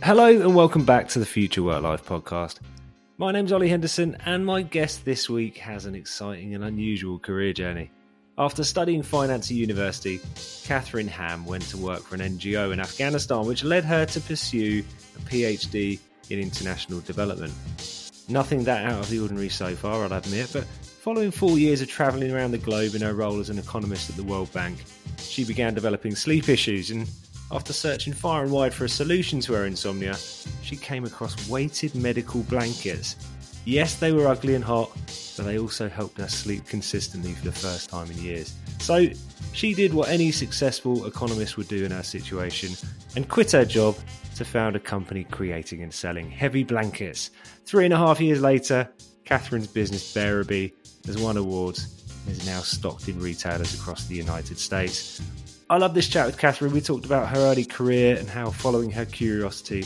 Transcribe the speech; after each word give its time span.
Hello 0.00 0.26
and 0.26 0.54
welcome 0.54 0.84
back 0.84 1.08
to 1.08 1.18
the 1.18 1.26
Future 1.26 1.62
Work 1.62 1.82
Life 1.82 2.06
podcast. 2.06 2.60
My 3.18 3.32
name's 3.32 3.50
Ollie 3.50 3.68
Henderson, 3.68 4.16
and 4.24 4.46
my 4.46 4.62
guest 4.62 5.04
this 5.04 5.28
week 5.28 5.58
has 5.58 5.86
an 5.86 5.96
exciting 5.96 6.54
and 6.54 6.62
unusual 6.62 7.18
career 7.18 7.52
journey. 7.52 7.90
After 8.38 8.62
studying 8.62 9.02
finance 9.02 9.50
at 9.50 9.56
university, 9.56 10.18
Kathrin 10.18 11.08
Hamm 11.08 11.44
went 11.44 11.64
to 11.70 11.76
work 11.76 12.02
for 12.04 12.14
an 12.14 12.20
NGO 12.20 12.72
in 12.72 12.78
Afghanistan, 12.78 13.44
which 13.44 13.64
led 13.64 13.84
her 13.84 14.06
to 14.06 14.20
pursue 14.20 14.84
a 15.16 15.20
PhD 15.28 15.98
in 16.30 16.38
international 16.38 17.00
development. 17.00 17.52
Nothing 18.28 18.62
that 18.64 18.86
out 18.86 19.00
of 19.00 19.10
the 19.10 19.18
ordinary 19.18 19.48
so 19.48 19.74
far, 19.74 20.04
I'll 20.04 20.12
admit, 20.12 20.50
but 20.52 20.64
following 20.64 21.32
four 21.32 21.58
years 21.58 21.82
of 21.82 21.88
travelling 21.88 22.30
around 22.30 22.52
the 22.52 22.58
globe 22.58 22.94
in 22.94 23.02
her 23.02 23.14
role 23.14 23.40
as 23.40 23.50
an 23.50 23.58
economist 23.58 24.10
at 24.10 24.16
the 24.16 24.22
World 24.22 24.52
Bank, 24.52 24.78
she 25.18 25.44
began 25.44 25.74
developing 25.74 26.14
sleep 26.14 26.48
issues 26.48 26.92
and 26.92 27.08
after 27.50 27.72
searching 27.72 28.12
far 28.12 28.42
and 28.42 28.52
wide 28.52 28.74
for 28.74 28.84
a 28.84 28.88
solution 28.88 29.40
to 29.40 29.54
her 29.54 29.64
insomnia, 29.64 30.16
she 30.62 30.76
came 30.76 31.04
across 31.04 31.48
weighted 31.48 31.94
medical 31.94 32.42
blankets. 32.44 33.16
Yes, 33.64 33.96
they 33.96 34.12
were 34.12 34.26
ugly 34.26 34.54
and 34.54 34.64
hot, 34.64 34.90
but 35.36 35.44
they 35.44 35.58
also 35.58 35.88
helped 35.88 36.18
her 36.18 36.28
sleep 36.28 36.66
consistently 36.66 37.32
for 37.32 37.44
the 37.44 37.52
first 37.52 37.90
time 37.90 38.10
in 38.10 38.18
years. 38.18 38.54
So 38.80 39.08
she 39.52 39.74
did 39.74 39.94
what 39.94 40.08
any 40.08 40.30
successful 40.30 41.06
economist 41.06 41.56
would 41.56 41.68
do 41.68 41.84
in 41.84 41.90
her 41.90 42.02
situation 42.02 42.74
and 43.16 43.28
quit 43.28 43.52
her 43.52 43.64
job 43.64 43.96
to 44.36 44.44
found 44.44 44.76
a 44.76 44.80
company 44.80 45.24
creating 45.24 45.82
and 45.82 45.92
selling 45.92 46.30
heavy 46.30 46.64
blankets. 46.64 47.30
Three 47.66 47.84
and 47.84 47.94
a 47.94 47.98
half 47.98 48.20
years 48.20 48.40
later, 48.40 48.88
Kathrin's 49.24 49.66
business 49.66 50.14
Bearaby 50.14 50.72
has 51.06 51.18
won 51.18 51.36
awards 51.36 52.04
and 52.26 52.36
is 52.36 52.46
now 52.46 52.60
stocked 52.60 53.08
in 53.08 53.20
retailers 53.20 53.74
across 53.74 54.06
the 54.06 54.14
United 54.14 54.58
States. 54.58 55.20
I 55.70 55.76
love 55.76 55.92
this 55.92 56.08
chat 56.08 56.24
with 56.24 56.38
Kathrin. 56.38 56.72
We 56.72 56.80
talked 56.80 57.04
about 57.04 57.28
her 57.28 57.40
early 57.40 57.66
career 57.66 58.16
and 58.16 58.26
how 58.26 58.50
following 58.50 58.90
her 58.92 59.04
curiosity 59.04 59.80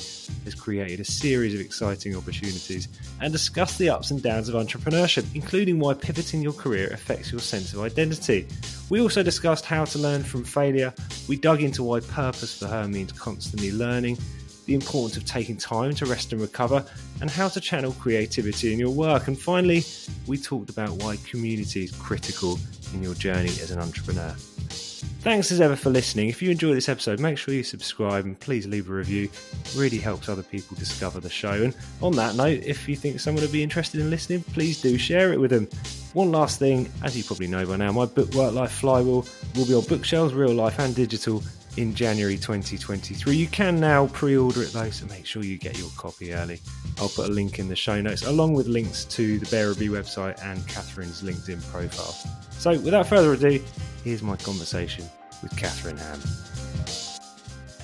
has 0.44 0.54
created 0.54 1.00
a 1.00 1.04
series 1.04 1.54
of 1.54 1.60
exciting 1.60 2.14
opportunities 2.14 2.86
and 3.20 3.32
discussed 3.32 3.80
the 3.80 3.90
ups 3.90 4.12
and 4.12 4.22
downs 4.22 4.48
of 4.48 4.54
entrepreneurship, 4.54 5.26
including 5.34 5.80
why 5.80 5.94
pivoting 5.94 6.40
your 6.40 6.52
career 6.52 6.86
affects 6.92 7.32
your 7.32 7.40
sense 7.40 7.74
of 7.74 7.80
identity. 7.80 8.46
We 8.90 9.00
also 9.00 9.24
discussed 9.24 9.64
how 9.64 9.84
to 9.86 9.98
learn 9.98 10.22
from 10.22 10.44
failure. 10.44 10.94
We 11.28 11.34
dug 11.34 11.62
into 11.62 11.82
why 11.82 11.98
purpose 11.98 12.56
for 12.56 12.68
her 12.68 12.86
means 12.86 13.10
constantly 13.10 13.72
learning, 13.72 14.18
the 14.66 14.74
importance 14.74 15.16
of 15.16 15.24
taking 15.24 15.56
time 15.56 15.96
to 15.96 16.06
rest 16.06 16.30
and 16.30 16.40
recover, 16.40 16.84
and 17.20 17.28
how 17.28 17.48
to 17.48 17.60
channel 17.60 17.90
creativity 17.98 18.72
in 18.72 18.78
your 18.78 18.90
work. 18.90 19.26
And 19.26 19.36
finally, 19.36 19.82
we 20.28 20.38
talked 20.38 20.70
about 20.70 20.90
why 21.02 21.16
community 21.28 21.82
is 21.82 21.90
critical 21.90 22.60
in 22.94 23.02
your 23.02 23.14
journey 23.14 23.48
as 23.48 23.72
an 23.72 23.80
entrepreneur. 23.80 24.36
Thanks 25.22 25.52
as 25.52 25.60
ever 25.60 25.76
for 25.76 25.88
listening. 25.88 26.28
If 26.28 26.42
you 26.42 26.50
enjoy 26.50 26.74
this 26.74 26.88
episode, 26.88 27.20
make 27.20 27.38
sure 27.38 27.54
you 27.54 27.62
subscribe 27.62 28.24
and 28.24 28.38
please 28.40 28.66
leave 28.66 28.90
a 28.90 28.92
review. 28.92 29.30
It 29.66 29.74
really 29.76 29.98
helps 29.98 30.28
other 30.28 30.42
people 30.42 30.76
discover 30.76 31.20
the 31.20 31.30
show. 31.30 31.52
And 31.52 31.76
on 32.00 32.16
that 32.16 32.34
note, 32.34 32.64
if 32.64 32.88
you 32.88 32.96
think 32.96 33.20
someone 33.20 33.42
would 33.42 33.52
be 33.52 33.62
interested 33.62 34.00
in 34.00 34.10
listening, 34.10 34.42
please 34.42 34.82
do 34.82 34.98
share 34.98 35.32
it 35.32 35.38
with 35.38 35.52
them. 35.52 35.68
One 36.14 36.32
last 36.32 36.58
thing, 36.58 36.90
as 37.04 37.16
you 37.16 37.22
probably 37.22 37.46
know 37.46 37.64
by 37.64 37.76
now, 37.76 37.92
my 37.92 38.04
book 38.04 38.34
Work 38.34 38.52
Life 38.52 38.72
Flywheel 38.72 39.24
will 39.54 39.64
be 39.64 39.74
on 39.74 39.84
bookshelves, 39.84 40.34
real 40.34 40.54
life 40.54 40.80
and 40.80 40.92
digital, 40.92 41.40
in 41.76 41.94
January 41.94 42.36
2023. 42.36 43.34
You 43.34 43.46
can 43.46 43.80
now 43.80 44.06
pre 44.08 44.36
order 44.36 44.62
it 44.62 44.72
though, 44.72 44.90
so 44.90 45.06
make 45.06 45.26
sure 45.26 45.42
you 45.42 45.58
get 45.58 45.78
your 45.78 45.88
copy 45.96 46.34
early. 46.34 46.60
I'll 46.98 47.08
put 47.08 47.28
a 47.28 47.32
link 47.32 47.58
in 47.58 47.68
the 47.68 47.76
show 47.76 48.00
notes 48.00 48.22
along 48.22 48.54
with 48.54 48.66
links 48.66 49.04
to 49.06 49.38
the 49.38 49.46
Bearaby 49.46 49.88
website 49.88 50.42
and 50.44 50.60
Kathrin's 50.62 51.22
LinkedIn 51.22 51.66
profile. 51.70 52.14
So, 52.52 52.78
without 52.80 53.06
further 53.06 53.32
ado, 53.32 53.62
here's 54.04 54.22
my 54.22 54.36
conversation 54.36 55.04
with 55.42 55.52
Kathrin 55.56 55.98
Hamm. 55.98 56.20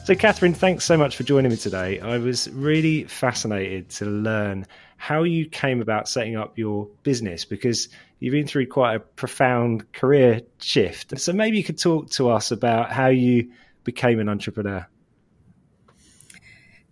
So, 0.05 0.15
Kathrin, 0.15 0.55
thanks 0.55 0.85
so 0.85 0.97
much 0.97 1.17
for 1.17 1.23
joining 1.23 1.51
me 1.51 1.57
today. 1.57 2.01
I 2.01 2.19
was 2.19 2.49
really 2.51 3.05
fascinated 3.05 3.91
to 3.91 4.07
learn 4.07 4.67
how 4.97 5.23
you 5.23 5.47
came 5.47 5.81
about 5.81 6.09
setting 6.09 6.37
up 6.37 6.57
your 6.57 6.89
business 7.03 7.45
because 7.45 7.89
you've 8.19 8.33
been 8.33 8.47
through 8.47 8.67
quite 8.69 8.95
a 8.95 9.01
profound 9.01 9.91
career 9.93 10.43
shift. 10.61 11.19
So, 11.19 11.33
maybe 11.33 11.57
you 11.57 11.65
could 11.65 11.79
talk 11.79 12.11
to 12.13 12.31
us 12.31 12.51
about 12.51 12.93
how 12.93 13.09
you 13.09 13.51
became 13.93 14.19
an 14.21 14.29
entrepreneur. 14.29 14.87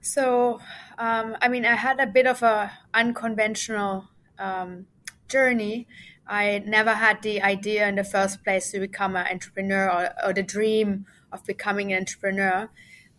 So, 0.01 0.61
um, 0.99 1.37
I 1.43 1.49
mean, 1.49 1.65
I 1.65 1.75
had 1.75 1.99
a 2.01 2.07
bit 2.07 2.27
of 2.27 2.43
a 2.43 2.71
unconventional 2.95 4.09
um, 4.39 4.87
journey 5.29 5.87
I 6.27 6.63
never 6.67 6.93
had 6.93 7.23
the 7.23 7.41
idea 7.41 7.89
in 7.89 7.95
the 7.95 8.05
first 8.05 8.43
place 8.43 8.73
to 8.73 8.81
become 8.81 9.15
an 9.15 9.27
entrepreneur 9.31 9.89
or, 9.89 10.29
or 10.29 10.33
the 10.33 10.43
dream 10.43 11.07
of 11.31 11.45
becoming 11.45 11.93
an 11.93 12.01
entrepreneur. 12.01 12.69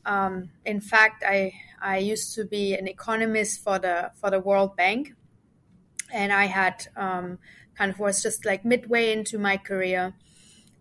Um, 0.06 0.50
in 0.66 0.82
fact, 0.82 1.24
I 1.26 1.54
I 1.82 1.98
used 2.00 2.36
to 2.36 2.46
be 2.46 2.74
an 2.74 2.88
economist 2.88 3.64
for 3.64 3.80
the 3.80 4.12
for 4.20 4.30
the 4.30 4.40
World 4.40 4.76
Bank, 4.76 5.14
and 6.12 6.34
I 6.34 6.46
had 6.46 6.88
um, 6.98 7.40
kind 7.78 7.92
of 7.92 8.00
was 8.00 8.22
just 8.22 8.46
like 8.46 8.66
midway 8.66 9.14
into 9.14 9.38
my 9.38 9.56
career, 9.56 10.14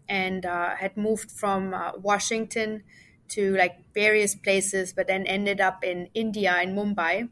and 0.09 0.47
uh, 0.47 0.77
had 0.77 0.97
moved 0.97 1.31
from 1.31 1.75
uh, 1.75 1.93
Washington 1.97 2.83
to 3.29 3.57
like 3.57 3.79
various 3.95 4.35
places, 4.35 4.93
but 4.93 5.07
then 5.09 5.27
ended 5.27 5.61
up 5.61 5.83
in 5.85 6.09
India 6.15 6.61
in 6.63 6.75
Mumbai. 6.75 7.29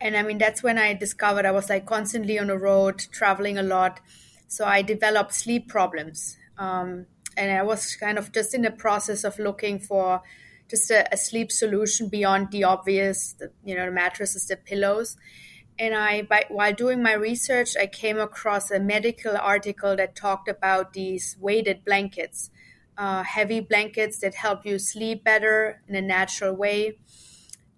And 0.00 0.16
i 0.16 0.22
mean 0.22 0.38
that's 0.38 0.62
when 0.62 0.76
i 0.76 0.92
discovered 0.92 1.46
i 1.46 1.50
was 1.50 1.70
like 1.70 1.86
constantly 1.86 2.38
on 2.38 2.48
the 2.48 2.58
road 2.58 2.98
traveling 3.10 3.56
a 3.58 3.62
lot. 3.62 4.00
So 4.48 4.64
i 4.66 4.82
developed 4.82 5.34
sleep 5.34 5.68
problems 5.68 6.36
um, 6.58 7.06
and 7.36 7.50
i 7.52 7.62
was 7.62 7.96
kind 7.96 8.18
of 8.18 8.32
just 8.32 8.54
in 8.54 8.62
the 8.62 8.70
process 8.70 9.24
of 9.24 9.38
looking 9.38 9.78
for 9.78 10.22
just 10.68 10.90
a, 10.90 11.12
a 11.12 11.16
sleep 11.16 11.50
solution 11.50 12.08
beyond 12.08 12.50
the 12.50 12.64
obvious 12.64 13.34
the, 13.34 13.50
you 13.64 13.74
know 13.74 13.86
the 13.86 13.92
mattresses 13.92 14.46
the 14.46 14.56
pillows 14.56 15.16
and 15.78 15.94
i 15.94 16.22
by, 16.22 16.44
while 16.48 16.72
doing 16.72 17.02
my 17.02 17.12
research 17.12 17.76
i 17.78 17.86
came 17.86 18.18
across 18.18 18.70
a 18.70 18.78
medical 18.80 19.36
article 19.36 19.96
that 19.96 20.14
talked 20.14 20.48
about 20.48 20.92
these 20.92 21.36
weighted 21.40 21.84
blankets 21.84 22.50
uh, 22.96 23.24
heavy 23.24 23.58
blankets 23.60 24.18
that 24.20 24.36
help 24.36 24.64
you 24.64 24.78
sleep 24.78 25.24
better 25.24 25.82
in 25.88 25.96
a 25.96 26.02
natural 26.02 26.54
way 26.54 26.96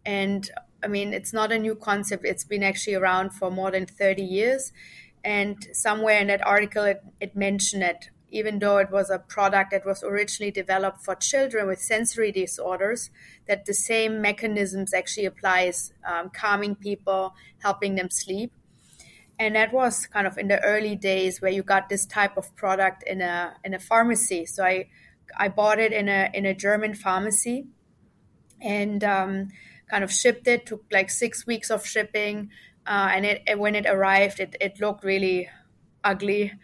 and 0.05 0.51
I 0.83 0.89
mean, 0.89 1.13
it's 1.13 1.33
not 1.33 1.53
a 1.53 1.59
new 1.59 1.75
concept. 1.75 2.25
It's 2.25 2.45
been 2.45 2.63
actually 2.63 2.95
around 2.95 3.31
for 3.31 3.51
more 3.51 3.71
than 3.71 3.87
30 3.87 4.23
years. 4.23 4.73
And 5.25 5.67
somewhere 5.73 6.21
in 6.21 6.29
that 6.29 6.47
article, 6.47 6.85
it, 6.85 7.03
it 7.21 7.35
mentioned 7.35 7.83
it, 7.83 8.11
even 8.31 8.59
though 8.59 8.79
it 8.79 8.91
was 8.91 9.11
a 9.11 9.19
product 9.19 9.71
that 9.71 9.87
was 9.87 10.03
originally 10.03 10.51
developed 10.51 11.05
for 11.05 11.15
children 11.15 11.67
with 11.67 11.79
sensory 11.81 12.33
disorders, 12.33 13.11
that 13.47 13.67
the 13.67 13.75
same 13.75 14.21
mechanisms 14.21 14.93
actually 14.93 15.27
applies, 15.27 15.93
um, 16.05 16.31
calming 16.31 16.75
people, 16.75 17.35
helping 17.63 17.95
them 17.95 18.11
sleep. 18.11 18.53
And 19.39 19.55
that 19.55 19.73
was 19.73 20.07
kind 20.07 20.27
of 20.27 20.39
in 20.39 20.49
the 20.49 20.63
early 20.63 20.97
days 20.97 21.41
where 21.41 21.51
you 21.51 21.63
got 21.63 21.89
this 21.89 22.07
type 22.07 22.37
of 22.37 22.55
product 22.57 23.05
in 23.07 23.21
a 23.21 23.55
in 23.65 23.75
a 23.75 23.79
pharmacy. 23.79 24.47
So 24.47 24.65
I 24.65 24.89
I 25.37 25.49
bought 25.49 25.79
it 25.79 25.93
in 25.93 26.09
a 26.09 26.31
in 26.33 26.47
a 26.47 26.55
German 26.55 26.95
pharmacy, 26.95 27.67
and 28.63 29.05
um, 29.05 29.49
kind 29.91 30.03
of 30.03 30.11
shipped 30.11 30.49
it. 30.49 30.67
Took 30.67 30.85
like 30.91 31.11
six 31.11 31.47
weeks 31.47 31.71
of 31.71 31.87
shipping, 31.87 32.51
uh, 32.87 33.11
and 33.13 33.27
it, 33.27 33.59
when 33.59 33.75
it 33.75 33.87
arrived, 33.87 34.41
it 34.41 34.57
it 34.59 34.81
looked 34.81 35.05
really 35.05 35.51
ugly. 36.03 36.55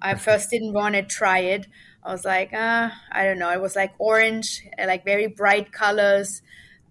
I 0.00 0.14
first 0.14 0.50
didn't 0.50 0.72
want 0.72 0.94
to 0.94 1.02
try 1.02 1.40
it. 1.40 1.66
I 2.02 2.12
was 2.12 2.24
like, 2.24 2.52
uh, 2.52 2.90
I 3.10 3.24
don't 3.24 3.38
know. 3.38 3.50
It 3.50 3.60
was 3.60 3.76
like 3.76 3.92
orange, 3.98 4.62
like 4.78 5.04
very 5.04 5.26
bright 5.26 5.72
colors, 5.72 6.42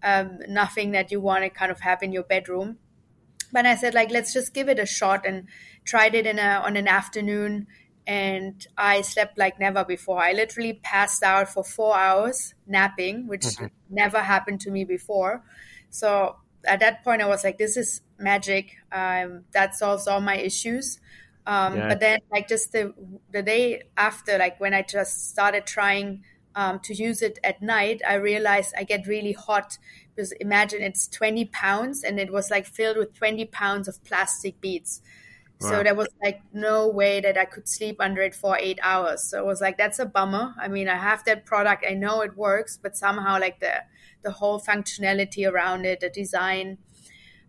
um, 0.04 0.40
nothing 0.48 0.92
that 0.92 1.12
you 1.12 1.20
want 1.20 1.44
to 1.44 1.50
kind 1.50 1.72
of 1.72 1.80
have 1.82 2.04
in 2.04 2.12
your 2.12 2.24
bedroom. 2.24 2.78
But 3.52 3.66
I 3.66 3.76
said, 3.76 3.94
like, 3.94 4.12
let's 4.12 4.34
just 4.34 4.54
give 4.54 4.68
it 4.70 4.80
a 4.80 4.86
shot 4.86 5.26
and 5.26 5.48
tried 5.86 6.16
it 6.16 6.26
in 6.26 6.38
a 6.38 6.62
on 6.66 6.76
an 6.76 6.88
afternoon 6.88 7.68
and 8.08 8.66
I 8.78 9.02
slept 9.02 9.38
like 9.38 9.60
never 9.60 9.84
before. 9.84 10.24
I 10.24 10.32
literally 10.32 10.80
passed 10.82 11.22
out 11.24 11.50
for 11.50 11.64
four 11.64 11.96
hours 11.96 12.54
napping, 12.66 13.28
which 13.28 13.42
mm-hmm. 13.42 13.66
never 13.90 14.20
happened 14.20 14.62
to 14.62 14.72
me 14.72 14.86
before. 14.86 15.44
So 15.90 16.38
at 16.64 16.80
that 16.80 17.04
point, 17.04 17.22
I 17.22 17.28
was 17.28 17.44
like, 17.44 17.58
this 17.58 17.76
is 17.76 18.02
magic. 18.18 18.78
Um, 18.92 19.44
that 19.52 19.76
solves 19.76 20.08
all 20.08 20.22
my 20.22 20.38
issues. 20.38 21.00
Um, 21.48 21.78
yeah. 21.78 21.88
But 21.88 22.00
then, 22.02 22.20
like, 22.32 22.48
just 22.48 22.74
the, 22.74 22.94
the 23.32 23.42
day 23.42 23.84
after, 23.96 24.38
like, 24.38 24.60
when 24.60 24.74
I 24.74 24.82
just 24.84 25.30
started 25.30 25.66
trying 25.66 26.24
um, 26.56 26.80
to 26.82 26.94
use 26.94 27.22
it 27.22 27.40
at 27.44 27.62
night, 27.62 28.02
I 28.08 28.16
realized 28.16 28.74
I 28.78 28.84
get 28.84 29.08
really 29.08 29.32
hot 29.32 29.78
because 30.14 30.34
imagine 30.34 30.82
it's 30.82 31.08
20 31.08 31.46
pounds 31.46 32.04
and 32.04 32.20
it 32.20 32.34
was 32.34 32.50
like 32.50 32.66
filled 32.66 32.98
with 32.98 33.14
20 33.14 33.46
pounds 33.46 33.88
of 33.88 34.04
plastic 34.04 34.60
beads. 34.60 35.02
Wow. 35.62 35.70
So 35.70 35.84
there 35.84 35.96
was 35.96 36.10
like 36.24 36.42
no 36.54 36.88
way 36.88 37.22
that 37.22 37.38
I 37.38 37.46
could 37.46 37.68
sleep 37.68 37.98
under 38.00 38.22
it 38.24 38.34
for 38.36 38.58
eight 38.60 38.80
hours. 38.82 39.24
So 39.24 39.40
it 39.40 39.46
was 39.46 39.62
like, 39.62 39.78
that's 39.78 40.00
a 40.00 40.06
bummer. 40.06 40.56
I 40.60 40.68
mean, 40.68 40.90
I 40.90 40.96
have 40.96 41.24
that 41.26 41.46
product, 41.46 41.86
I 41.88 41.94
know 41.94 42.22
it 42.22 42.36
works, 42.36 42.80
but 42.82 42.98
somehow, 42.98 43.40
like, 43.40 43.60
the 43.60 43.84
the 44.24 44.32
whole 44.32 44.60
functionality 44.60 45.50
around 45.50 45.86
it, 45.86 46.00
the 46.02 46.10
design. 46.10 46.80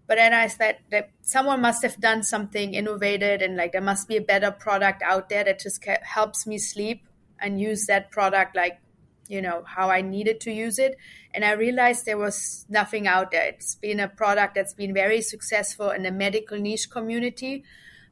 But 0.08 0.16
then 0.16 0.34
I 0.34 0.48
said 0.48 0.78
that 0.90 1.10
someone 1.22 1.60
must 1.60 1.82
have 1.82 2.00
done 2.00 2.24
something 2.24 2.74
innovative 2.74 3.42
and 3.42 3.56
like 3.56 3.72
there 3.72 3.82
must 3.82 4.08
be 4.08 4.16
a 4.16 4.22
better 4.22 4.50
product 4.50 5.02
out 5.02 5.28
there 5.28 5.44
that 5.44 5.60
just 5.60 5.84
helps 6.02 6.46
me 6.46 6.58
sleep 6.58 7.06
and 7.38 7.60
use 7.60 7.86
that 7.86 8.10
product 8.10 8.56
like 8.56 8.80
you 9.28 9.42
know 9.42 9.62
how 9.66 9.90
I 9.90 10.00
needed 10.00 10.40
to 10.40 10.50
use 10.50 10.78
it, 10.78 10.96
and 11.34 11.44
I 11.44 11.52
realized 11.52 12.06
there 12.06 12.18
was 12.18 12.64
nothing 12.68 13.06
out 13.06 13.30
there. 13.30 13.44
It's 13.44 13.74
been 13.74 14.00
a 14.00 14.08
product 14.08 14.54
that's 14.54 14.74
been 14.74 14.94
very 14.94 15.20
successful 15.20 15.90
in 15.90 16.02
the 16.02 16.10
medical 16.10 16.58
niche 16.58 16.90
community, 16.90 17.64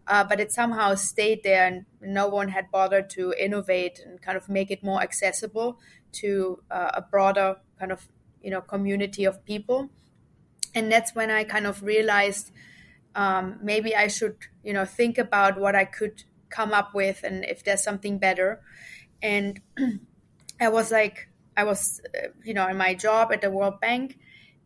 uh, 0.07 0.25
but 0.25 0.41
it 0.41 0.53
somehow 0.53 0.95
stayed 0.95 1.43
there, 1.43 1.67
and 1.67 1.87
no 2.03 2.29
one 2.29 2.49
had 2.51 2.71
bothered 2.71 3.09
to 3.11 3.33
innovate 3.39 4.01
and 4.05 4.21
kind 4.21 4.37
of 4.37 4.49
make 4.49 4.71
it 4.71 4.85
more 4.85 5.01
accessible 5.01 5.79
to 6.13 6.63
uh, 6.71 6.91
a 6.95 7.03
broader 7.03 7.57
kind 7.79 7.93
of 7.93 8.09
you 8.43 8.51
know 8.51 8.61
community 8.61 9.25
of 9.25 9.45
people. 9.47 9.91
And 10.77 10.93
that's 10.93 11.13
when 11.15 11.31
I 11.31 11.43
kind 11.43 11.67
of 11.67 11.83
realized 11.83 12.53
um, 13.17 13.59
maybe 13.63 13.97
I 13.97 14.07
should 14.07 14.37
you 14.63 14.73
know 14.73 14.85
think 14.85 15.19
about 15.19 15.59
what 15.59 15.75
I 15.75 15.87
could 15.87 16.23
come 16.51 16.73
up 16.73 16.95
with 16.95 17.25
and 17.25 17.45
if 17.45 17.65
there's 17.65 17.83
something 17.83 18.19
better. 18.19 18.61
And 19.23 19.61
I 20.61 20.69
was 20.69 20.91
like, 20.93 21.29
I 21.57 21.65
was, 21.65 22.01
uh, 22.15 22.29
you 22.45 22.55
know, 22.55 22.69
in 22.69 22.77
my 22.77 22.95
job 22.95 23.33
at 23.33 23.41
the 23.41 23.51
World 23.51 23.81
Bank, 23.81 24.19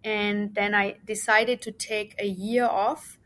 and 0.03 0.55
then 0.55 0.75
I 0.75 0.97
decided 1.07 1.63
to 1.63 1.73
take 1.73 2.15
a 2.19 2.27
year 2.27 2.65
off. 2.65 3.19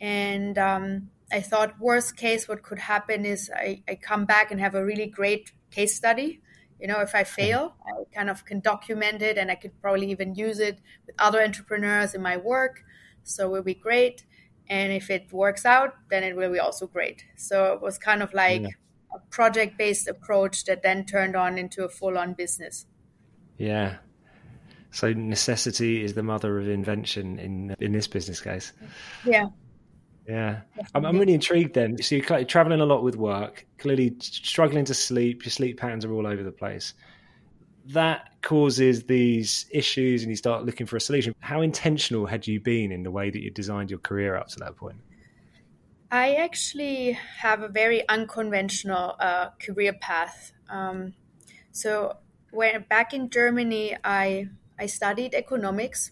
And 0.00 0.58
um, 0.58 1.10
I 1.32 1.40
thought, 1.40 1.80
worst 1.80 2.16
case, 2.16 2.46
what 2.46 2.62
could 2.62 2.78
happen 2.78 3.24
is 3.24 3.50
I, 3.54 3.82
I 3.88 3.94
come 3.94 4.26
back 4.26 4.50
and 4.50 4.60
have 4.60 4.74
a 4.74 4.84
really 4.84 5.06
great 5.06 5.52
case 5.70 5.96
study. 5.96 6.40
You 6.80 6.88
know, 6.88 7.00
if 7.00 7.14
I 7.14 7.24
fail, 7.24 7.74
I 7.86 8.04
kind 8.14 8.28
of 8.28 8.44
can 8.44 8.60
document 8.60 9.22
it, 9.22 9.38
and 9.38 9.50
I 9.50 9.54
could 9.54 9.80
probably 9.80 10.10
even 10.10 10.34
use 10.34 10.58
it 10.58 10.78
with 11.06 11.14
other 11.18 11.42
entrepreneurs 11.42 12.14
in 12.14 12.22
my 12.22 12.36
work. 12.36 12.82
So 13.24 13.46
it 13.46 13.50
will 13.50 13.62
be 13.62 13.74
great. 13.74 14.24
And 14.68 14.92
if 14.92 15.10
it 15.10 15.32
works 15.32 15.64
out, 15.64 15.94
then 16.10 16.22
it 16.22 16.36
will 16.36 16.52
be 16.52 16.58
also 16.58 16.86
great. 16.86 17.24
So 17.36 17.72
it 17.72 17.80
was 17.80 17.98
kind 17.98 18.22
of 18.22 18.34
like. 18.34 18.62
Yeah 18.62 18.68
a 19.16 19.30
project 19.30 19.78
based 19.78 20.08
approach 20.08 20.64
that 20.64 20.82
then 20.82 21.04
turned 21.04 21.36
on 21.36 21.58
into 21.58 21.84
a 21.84 21.88
full 21.88 22.18
on 22.18 22.34
business. 22.34 22.86
Yeah. 23.58 23.96
So 24.90 25.12
necessity 25.12 26.02
is 26.02 26.14
the 26.14 26.22
mother 26.22 26.58
of 26.58 26.68
invention 26.68 27.38
in 27.38 27.76
in 27.80 27.92
this 27.92 28.06
business 28.06 28.40
case. 28.40 28.72
Yeah. 29.24 29.46
Yeah, 30.28 30.60
I'm, 30.94 31.04
I'm, 31.04 31.18
really 31.18 31.34
intrigued. 31.34 31.74
Then, 31.74 32.02
so 32.02 32.16
you're 32.16 32.44
traveling 32.44 32.80
a 32.80 32.86
lot 32.86 33.04
with 33.04 33.16
work, 33.16 33.64
clearly 33.78 34.16
struggling 34.20 34.84
to 34.86 34.94
sleep. 34.94 35.44
Your 35.44 35.52
sleep 35.52 35.78
patterns 35.78 36.04
are 36.04 36.12
all 36.12 36.26
over 36.26 36.42
the 36.42 36.50
place. 36.50 36.94
That 37.90 38.30
causes 38.42 39.04
these 39.04 39.66
issues, 39.70 40.22
and 40.22 40.30
you 40.30 40.36
start 40.36 40.64
looking 40.64 40.86
for 40.86 40.96
a 40.96 41.00
solution. 41.00 41.34
How 41.38 41.60
intentional 41.60 42.26
had 42.26 42.46
you 42.46 42.58
been 42.58 42.90
in 42.90 43.04
the 43.04 43.10
way 43.12 43.30
that 43.30 43.40
you 43.40 43.50
designed 43.50 43.90
your 43.90 44.00
career 44.00 44.36
up 44.36 44.48
to 44.48 44.58
that 44.60 44.76
point? 44.76 44.96
I 46.10 46.34
actually 46.34 47.12
have 47.12 47.62
a 47.62 47.68
very 47.68 48.08
unconventional 48.08 49.16
uh, 49.20 49.50
career 49.60 49.92
path. 49.92 50.52
Um, 50.68 51.14
so 51.70 52.16
when 52.50 52.84
back 52.88 53.14
in 53.14 53.30
Germany, 53.30 53.96
I 54.02 54.48
I 54.78 54.86
studied 54.86 55.34
economics, 55.34 56.10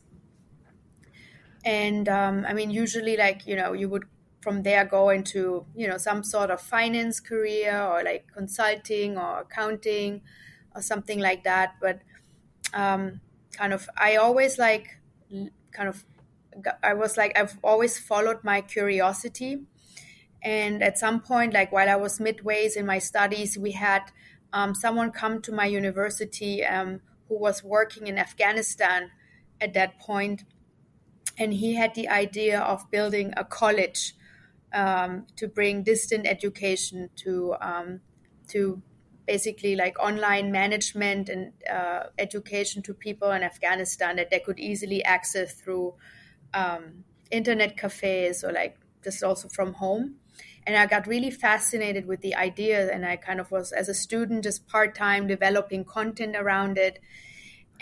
and 1.65 2.09
um, 2.09 2.45
I 2.47 2.53
mean 2.55 2.71
usually 2.71 3.17
like 3.17 3.47
you 3.47 3.57
know 3.57 3.73
you 3.73 3.89
would 3.89 4.05
from 4.41 4.63
there 4.63 4.85
go 4.85 5.09
into 5.09 5.67
you 5.75 5.89
know 5.89 5.97
some 5.97 6.23
sort 6.23 6.51
of 6.51 6.61
finance 6.61 7.21
career 7.21 7.81
or 7.83 8.03
like 8.05 8.27
consulting 8.33 9.17
or 9.19 9.41
accounting 9.41 10.23
or 10.75 10.83
something 10.83 11.19
like 11.19 11.45
that. 11.45 11.75
But 11.81 12.01
um, 12.73 13.21
kind 13.57 13.73
of 13.73 13.89
I 13.97 14.17
always 14.17 14.59
like 14.59 14.99
kind 15.73 15.89
of 15.89 16.05
I 16.83 16.95
was 16.95 17.17
like 17.17 17.37
I've 17.39 17.59
always 17.63 17.99
followed 17.99 18.45
my 18.45 18.61
curiosity 18.61 19.67
and 20.43 20.83
at 20.83 20.99
some 20.99 21.21
point, 21.21 21.55
like 21.55 21.73
while 21.73 21.89
I 21.89 21.97
was 21.97 22.19
midways 22.19 22.77
in 22.77 22.85
my 22.87 22.99
studies, 22.99 23.57
we 23.57 23.73
had 23.73 24.03
um, 24.53 24.75
someone 24.75 25.11
come 25.11 25.41
to 25.43 25.53
my 25.53 25.65
university 25.65 26.65
um, 26.65 27.01
who 27.29 27.39
was 27.39 27.65
working 27.65 28.07
in 28.07 28.19
Afghanistan 28.19 29.11
at 29.61 29.73
that 29.73 29.99
point, 29.99 30.45
and 31.39 31.53
he 31.55 31.75
had 31.75 31.95
the 31.95 32.09
idea 32.09 32.61
of 32.61 32.91
building 32.91 33.33
a 33.37 33.45
college 33.45 34.15
um, 34.73 35.27
to 35.37 35.49
bring 35.49 35.83
distant 35.83 36.27
education 36.27 37.11
to 37.17 37.55
um, 37.61 38.01
to 38.49 38.83
basically 39.27 39.75
like 39.75 39.99
online 39.99 40.53
management 40.53 41.29
and 41.29 41.53
uh, 41.71 42.05
education 42.19 42.83
to 42.83 42.93
people 42.93 43.31
in 43.33 43.43
Afghanistan 43.43 44.17
that 44.17 44.31
they 44.31 44.39
could 44.39 44.59
easily 44.59 45.03
access 45.05 45.55
through 45.55 45.95
um, 46.53 47.05
internet 47.31 47.77
cafes 47.77 48.45
or 48.45 48.53
like 48.53 48.77
just 49.03 49.23
also 49.23 49.49
from 49.49 49.73
home 49.75 50.17
and 50.67 50.77
I 50.77 50.87
got 50.87 51.07
really 51.07 51.31
fascinated 51.31 52.07
with 52.07 52.21
the 52.21 52.35
idea. 52.35 52.91
And 52.91 53.05
I 53.05 53.17
kind 53.17 53.41
of 53.41 53.51
was, 53.51 53.73
as 53.73 53.89
a 53.89 53.95
student, 53.95 54.45
just 54.45 54.67
part 54.67 54.95
time 54.95 55.27
developing 55.27 55.85
content 55.85 56.37
around 56.37 56.79
it. 56.79 57.01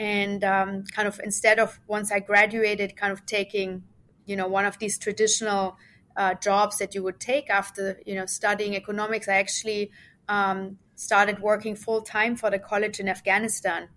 And 0.03 0.43
um, 0.43 0.83
kind 0.97 1.07
of 1.07 1.21
instead 1.23 1.61
of 1.61 1.79
once 1.87 2.11
I 2.11 2.19
graduated, 2.19 2.97
kind 2.97 3.13
of 3.13 3.25
taking, 3.25 3.85
you 4.27 4.35
know, 4.35 4.49
one 4.49 4.65
of 4.65 4.77
these 4.81 4.99
traditional 4.99 5.77
uh, 6.17 6.35
jobs 6.35 6.79
that 6.79 6.93
you 6.93 7.05
would 7.05 7.21
take 7.21 7.49
after, 7.49 8.01
you 8.05 8.17
know, 8.17 8.27
studying 8.27 8.75
economics, 8.75 9.29
I 9.29 9.35
actually 9.35 9.93
um, 10.29 10.79
started 10.97 11.39
working 11.39 11.77
full 11.77 12.03
time 12.03 12.35
for 12.35 12.51
the 12.51 12.59
college 12.59 12.99
in 12.99 13.09
Afghanistan. 13.09 13.91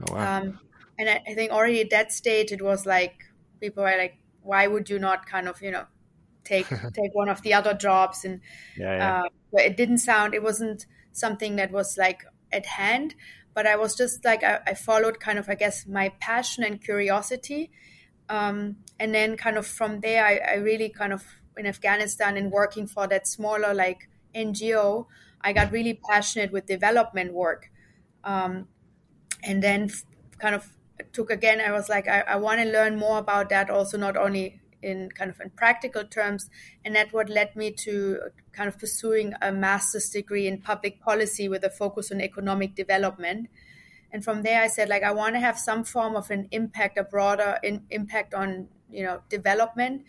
Oh, 0.00 0.14
wow. 0.14 0.38
Um, 0.38 0.60
and 0.96 1.10
I, 1.10 1.22
I 1.26 1.34
think 1.34 1.50
already 1.50 1.80
at 1.80 1.90
that 1.90 2.12
stage, 2.12 2.52
it 2.52 2.62
was 2.62 2.86
like 2.86 3.24
people 3.60 3.82
were 3.82 3.98
like, 3.98 4.18
why 4.42 4.68
would 4.68 4.88
you 4.88 5.00
not 5.00 5.26
kind 5.26 5.48
of, 5.48 5.60
you 5.60 5.72
know, 5.72 5.86
take 6.44 6.68
take 6.94 7.12
one 7.14 7.28
of 7.28 7.42
the 7.42 7.52
other 7.52 7.74
jobs 7.74 8.24
and 8.24 8.40
yeah, 8.76 8.96
yeah. 8.96 9.22
Uh, 9.22 9.58
it 9.58 9.76
didn't 9.76 9.98
sound 9.98 10.34
it 10.34 10.42
wasn't 10.42 10.86
something 11.12 11.56
that 11.56 11.72
was 11.72 11.98
like 11.98 12.24
at 12.52 12.66
hand 12.66 13.14
but 13.54 13.66
i 13.66 13.76
was 13.76 13.94
just 13.94 14.24
like 14.24 14.42
i, 14.42 14.60
I 14.66 14.74
followed 14.74 15.20
kind 15.20 15.38
of 15.38 15.48
i 15.48 15.54
guess 15.54 15.86
my 15.86 16.10
passion 16.20 16.64
and 16.64 16.80
curiosity. 16.82 17.70
Um, 18.28 18.76
and 18.98 19.14
then 19.14 19.36
kind 19.36 19.58
of 19.58 19.66
from 19.66 20.00
there 20.00 20.24
I, 20.24 20.40
I 20.52 20.54
really 20.54 20.88
kind 20.88 21.12
of 21.12 21.24
in 21.58 21.66
afghanistan 21.66 22.36
and 22.36 22.50
working 22.50 22.86
for 22.86 23.06
that 23.08 23.26
smaller 23.26 23.74
like 23.74 24.08
ngo 24.34 25.06
i 25.42 25.52
got 25.52 25.70
really 25.72 26.00
passionate 26.08 26.52
with 26.52 26.66
development 26.66 27.34
work. 27.34 27.70
Um, 28.24 28.68
and 29.42 29.62
then 29.62 29.90
kind 30.38 30.54
of 30.54 30.70
took 31.12 31.30
again 31.30 31.60
i 31.60 31.72
was 31.72 31.88
like 31.88 32.06
i, 32.08 32.20
I 32.20 32.36
want 32.36 32.60
to 32.60 32.66
learn 32.70 32.96
more 32.96 33.18
about 33.18 33.48
that 33.50 33.68
also 33.68 33.98
not 33.98 34.16
only 34.16 34.61
in 34.82 35.10
kind 35.10 35.30
of 35.30 35.40
in 35.40 35.50
practical 35.50 36.04
terms, 36.04 36.50
and 36.84 36.94
that 36.94 37.12
what 37.12 37.28
led 37.28 37.54
me 37.56 37.70
to 37.70 38.20
kind 38.52 38.68
of 38.68 38.78
pursuing 38.78 39.34
a 39.40 39.52
master's 39.52 40.10
degree 40.10 40.46
in 40.46 40.60
public 40.60 41.00
policy 41.00 41.48
with 41.48 41.64
a 41.64 41.70
focus 41.70 42.10
on 42.12 42.20
economic 42.20 42.74
development. 42.74 43.48
And 44.12 44.22
from 44.22 44.42
there, 44.42 44.62
I 44.62 44.68
said 44.68 44.88
like 44.88 45.02
I 45.02 45.12
want 45.12 45.34
to 45.36 45.40
have 45.40 45.58
some 45.58 45.84
form 45.84 46.16
of 46.16 46.30
an 46.30 46.48
impact, 46.50 46.98
a 46.98 47.04
broader 47.04 47.58
in, 47.62 47.84
impact 47.90 48.34
on 48.34 48.68
you 48.90 49.04
know 49.04 49.20
development, 49.28 50.04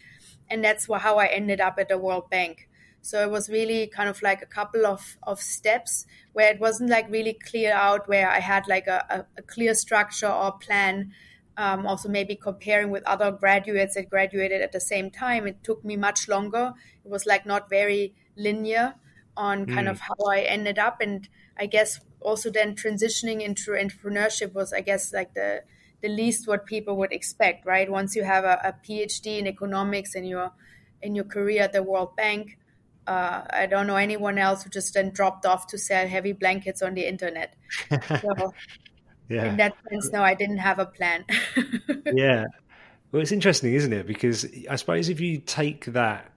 and 0.49 0.63
that's 0.63 0.87
how 0.87 1.17
I 1.17 1.27
ended 1.27 1.61
up 1.61 1.75
at 1.79 1.89
the 1.89 1.97
World 1.97 2.29
Bank. 2.29 2.67
So 3.03 3.21
it 3.21 3.29
was 3.29 3.49
really 3.49 3.87
kind 3.87 4.07
of 4.07 4.21
like 4.21 4.41
a 4.41 4.45
couple 4.45 4.85
of, 4.87 5.17
of 5.23 5.41
steps 5.41 6.05
where 6.31 6.49
it 6.49 6.61
wasn't 6.61 6.89
like 6.89 7.11
really 7.11 7.33
clear 7.33 7.73
out 7.73 8.07
where 8.07 8.29
I 8.29 8.39
had 8.39 8.65
like 8.69 8.87
a, 8.87 9.05
a, 9.09 9.39
a 9.39 9.41
clear 9.41 9.75
structure 9.75 10.29
or 10.29 10.53
plan 10.53 11.11
um, 11.57 11.85
also 11.85 12.09
maybe 12.09 12.35
comparing 12.35 12.89
with 12.89 13.03
other 13.05 13.31
graduates 13.31 13.95
that 13.95 14.09
graduated 14.09 14.61
at 14.61 14.71
the 14.71 14.79
same 14.79 15.11
time 15.11 15.47
it 15.47 15.63
took 15.63 15.83
me 15.85 15.95
much 15.95 16.27
longer 16.27 16.73
it 17.03 17.09
was 17.09 17.25
like 17.25 17.45
not 17.45 17.69
very 17.69 18.13
linear 18.35 18.95
on 19.37 19.65
kind 19.65 19.87
mm. 19.87 19.91
of 19.91 19.99
how 19.99 20.15
i 20.31 20.39
ended 20.41 20.79
up 20.79 21.01
and 21.01 21.29
i 21.57 21.65
guess 21.65 21.99
also 22.21 22.49
then 22.49 22.75
transitioning 22.75 23.41
into 23.41 23.71
entrepreneurship 23.71 24.53
was 24.53 24.73
i 24.73 24.81
guess 24.81 25.13
like 25.13 25.33
the 25.33 25.61
the 26.01 26.09
least 26.09 26.47
what 26.47 26.65
people 26.65 26.97
would 26.97 27.13
expect 27.13 27.65
right 27.65 27.91
once 27.91 28.15
you 28.15 28.23
have 28.23 28.43
a, 28.43 28.59
a 28.63 28.73
phd 28.87 29.25
in 29.25 29.47
economics 29.47 30.15
in 30.15 30.23
your 30.23 30.51
in 31.01 31.15
your 31.15 31.25
career 31.25 31.63
at 31.63 31.73
the 31.73 31.83
world 31.83 32.15
bank 32.15 32.57
uh, 33.05 33.41
I 33.49 33.65
don't 33.65 33.87
know 33.87 33.97
anyone 33.97 34.37
else 34.37 34.63
who 34.63 34.69
just 34.69 34.93
then 34.93 35.11
dropped 35.11 35.45
off 35.45 35.67
to 35.67 35.77
sell 35.77 36.07
heavy 36.07 36.31
blankets 36.31 36.81
on 36.81 36.93
the 36.93 37.05
internet. 37.05 37.55
So 38.21 38.53
yeah. 39.33 39.45
in 39.45 39.57
that 39.57 39.73
sense, 39.89 40.11
no, 40.11 40.21
I 40.21 40.33
didn't 40.33 40.57
have 40.57 40.79
a 40.79 40.85
plan. 40.85 41.25
yeah. 42.13 42.45
Well, 43.11 43.21
it's 43.21 43.31
interesting, 43.31 43.73
isn't 43.73 43.93
it? 43.93 44.07
Because 44.07 44.45
I 44.69 44.75
suppose 44.75 45.09
if 45.09 45.19
you 45.19 45.37
take 45.37 45.85
that 45.85 46.31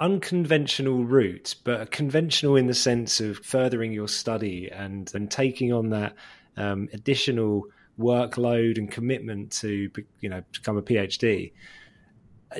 unconventional 0.00 1.04
route, 1.04 1.54
but 1.64 1.90
conventional 1.90 2.56
in 2.56 2.66
the 2.66 2.74
sense 2.74 3.20
of 3.20 3.38
furthering 3.38 3.92
your 3.92 4.08
study 4.08 4.70
and, 4.70 5.10
and 5.14 5.30
taking 5.30 5.72
on 5.72 5.90
that 5.90 6.14
um, 6.56 6.88
additional 6.92 7.64
workload 7.98 8.78
and 8.78 8.90
commitment 8.90 9.52
to, 9.52 9.90
you 10.20 10.28
know, 10.28 10.42
become 10.52 10.76
a 10.76 10.82
PhD. 10.82 11.52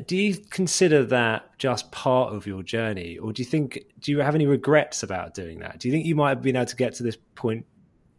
Do 0.06 0.16
you 0.16 0.36
consider 0.50 1.04
that 1.06 1.56
just 1.58 1.92
part 1.92 2.34
of 2.34 2.46
your 2.46 2.64
journey, 2.64 3.16
or 3.18 3.32
do 3.32 3.42
you 3.42 3.46
think 3.46 3.78
do 4.00 4.10
you 4.10 4.18
have 4.20 4.34
any 4.34 4.46
regrets 4.46 5.04
about 5.04 5.34
doing 5.34 5.60
that? 5.60 5.78
Do 5.78 5.86
you 5.86 5.92
think 5.92 6.04
you 6.04 6.16
might 6.16 6.30
have 6.30 6.42
been 6.42 6.56
able 6.56 6.66
to 6.66 6.74
get 6.74 6.94
to 6.94 7.04
this 7.04 7.16
point 7.36 7.64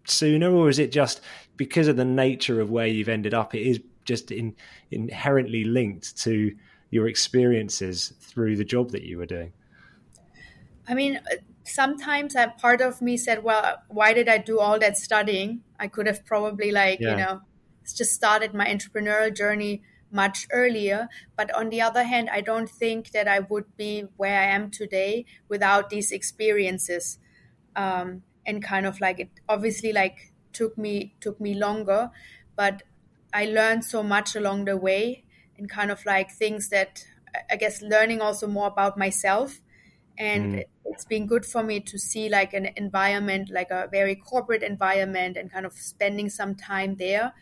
sooner, 0.09 0.51
or 0.51 0.69
is 0.69 0.79
it 0.79 0.91
just 0.91 1.21
because 1.57 1.87
of 1.87 1.97
the 1.97 2.05
nature 2.05 2.61
of 2.61 2.69
where 2.69 2.87
you've 2.87 3.09
ended 3.09 3.33
up? 3.33 3.55
It 3.55 3.61
is 3.61 3.79
just 4.03 4.31
in, 4.31 4.55
inherently 4.91 5.63
linked 5.63 6.17
to 6.23 6.55
your 6.91 7.07
experiences 7.07 8.13
through 8.19 8.55
the 8.55 8.63
job 8.63 8.91
that 8.91 9.03
you 9.03 9.17
were 9.17 9.25
doing. 9.25 9.51
I 10.87 10.93
mean, 10.93 11.19
sometimes 11.63 12.35
a 12.35 12.53
part 12.57 12.81
of 12.81 13.01
me 13.01 13.17
said, 13.17 13.43
well, 13.43 13.81
why 13.87 14.13
did 14.13 14.29
I 14.29 14.37
do 14.37 14.59
all 14.59 14.79
that 14.79 14.97
studying? 14.97 15.61
I 15.79 15.87
could 15.87 16.07
have 16.07 16.25
probably 16.25 16.71
like, 16.71 16.99
yeah. 16.99 17.11
you 17.11 17.15
know, 17.17 17.41
just 17.83 18.13
started 18.13 18.53
my 18.53 18.65
entrepreneurial 18.65 19.35
journey 19.35 19.81
much 20.11 20.47
earlier. 20.51 21.09
But 21.35 21.53
on 21.55 21.69
the 21.69 21.81
other 21.81 22.03
hand, 22.03 22.29
I 22.31 22.41
don't 22.41 22.69
think 22.69 23.11
that 23.11 23.27
I 23.27 23.39
would 23.39 23.75
be 23.75 24.05
where 24.15 24.39
I 24.39 24.45
am 24.45 24.69
today 24.71 25.25
without 25.49 25.89
these 25.89 26.11
experiences. 26.11 27.19
Um, 27.75 28.21
and 28.45 28.63
kind 28.63 28.85
of 28.85 28.99
like 29.01 29.19
it 29.19 29.29
obviously 29.49 29.91
like 29.93 30.31
took 30.53 30.77
me 30.77 31.13
took 31.19 31.39
me 31.39 31.53
longer, 31.53 32.11
but 32.55 32.83
I 33.33 33.45
learned 33.45 33.83
so 33.83 34.01
much 34.01 34.35
along 34.35 34.65
the 34.65 34.77
way 34.77 35.23
and 35.57 35.69
kind 35.69 35.91
of 35.91 36.05
like 36.05 36.31
things 36.31 36.69
that 36.69 37.05
I 37.49 37.57
guess 37.57 37.81
learning 37.81 38.21
also 38.21 38.47
more 38.47 38.67
about 38.67 38.97
myself 38.97 39.59
and 40.17 40.55
mm. 40.55 40.63
it's 40.85 41.05
been 41.05 41.27
good 41.27 41.45
for 41.45 41.63
me 41.63 41.79
to 41.79 41.97
see 41.97 42.29
like 42.29 42.53
an 42.53 42.69
environment 42.75 43.49
like 43.51 43.69
a 43.71 43.87
very 43.91 44.15
corporate 44.15 44.63
environment 44.63 45.37
and 45.37 45.51
kind 45.51 45.65
of 45.65 45.73
spending 45.73 46.29
some 46.29 46.55
time 46.55 46.95
there 46.95 47.33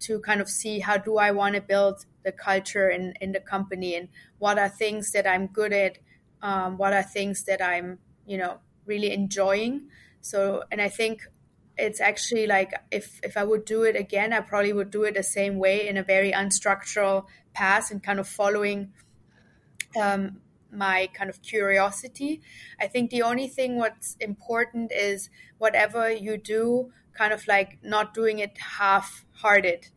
to 0.00 0.18
kind 0.20 0.40
of 0.40 0.48
see 0.48 0.80
how 0.80 0.96
do 0.96 1.18
i 1.18 1.30
want 1.30 1.54
to 1.54 1.60
build 1.60 2.06
the 2.24 2.32
culture 2.32 2.88
in, 2.88 3.14
in 3.20 3.32
the 3.32 3.40
company 3.40 3.94
and 3.94 4.08
what 4.38 4.58
are 4.58 4.68
things 4.68 5.12
that 5.12 5.26
i'm 5.26 5.46
good 5.46 5.72
at 5.72 5.98
um, 6.42 6.76
what 6.76 6.92
are 6.92 7.02
things 7.02 7.44
that 7.44 7.60
i'm 7.62 7.98
you 8.26 8.38
know 8.38 8.58
really 8.86 9.12
enjoying 9.12 9.88
so 10.22 10.62
and 10.70 10.80
i 10.80 10.88
think 10.88 11.28
it's 11.76 12.00
actually 12.00 12.46
like 12.46 12.72
if 12.90 13.20
if 13.22 13.36
i 13.36 13.44
would 13.44 13.64
do 13.66 13.82
it 13.82 13.96
again 13.96 14.32
i 14.32 14.40
probably 14.40 14.72
would 14.72 14.90
do 14.90 15.02
it 15.04 15.14
the 15.14 15.22
same 15.22 15.58
way 15.58 15.86
in 15.86 15.98
a 15.98 16.02
very 16.02 16.32
unstructured 16.32 17.24
path 17.52 17.90
and 17.90 18.02
kind 18.02 18.18
of 18.18 18.26
following 18.26 18.90
um, 20.00 20.38
my 20.72 21.08
kind 21.12 21.28
of 21.28 21.42
curiosity. 21.42 22.40
I 22.80 22.86
think 22.86 23.10
the 23.10 23.22
only 23.22 23.48
thing 23.48 23.76
what's 23.76 24.16
important 24.20 24.90
is 24.92 25.28
whatever 25.58 26.10
you 26.10 26.38
do, 26.38 26.92
kind 27.12 27.32
of 27.32 27.46
like 27.46 27.78
not 27.82 28.14
doing 28.14 28.38
it 28.38 28.56
half 28.78 29.24
hearted. 29.34 29.88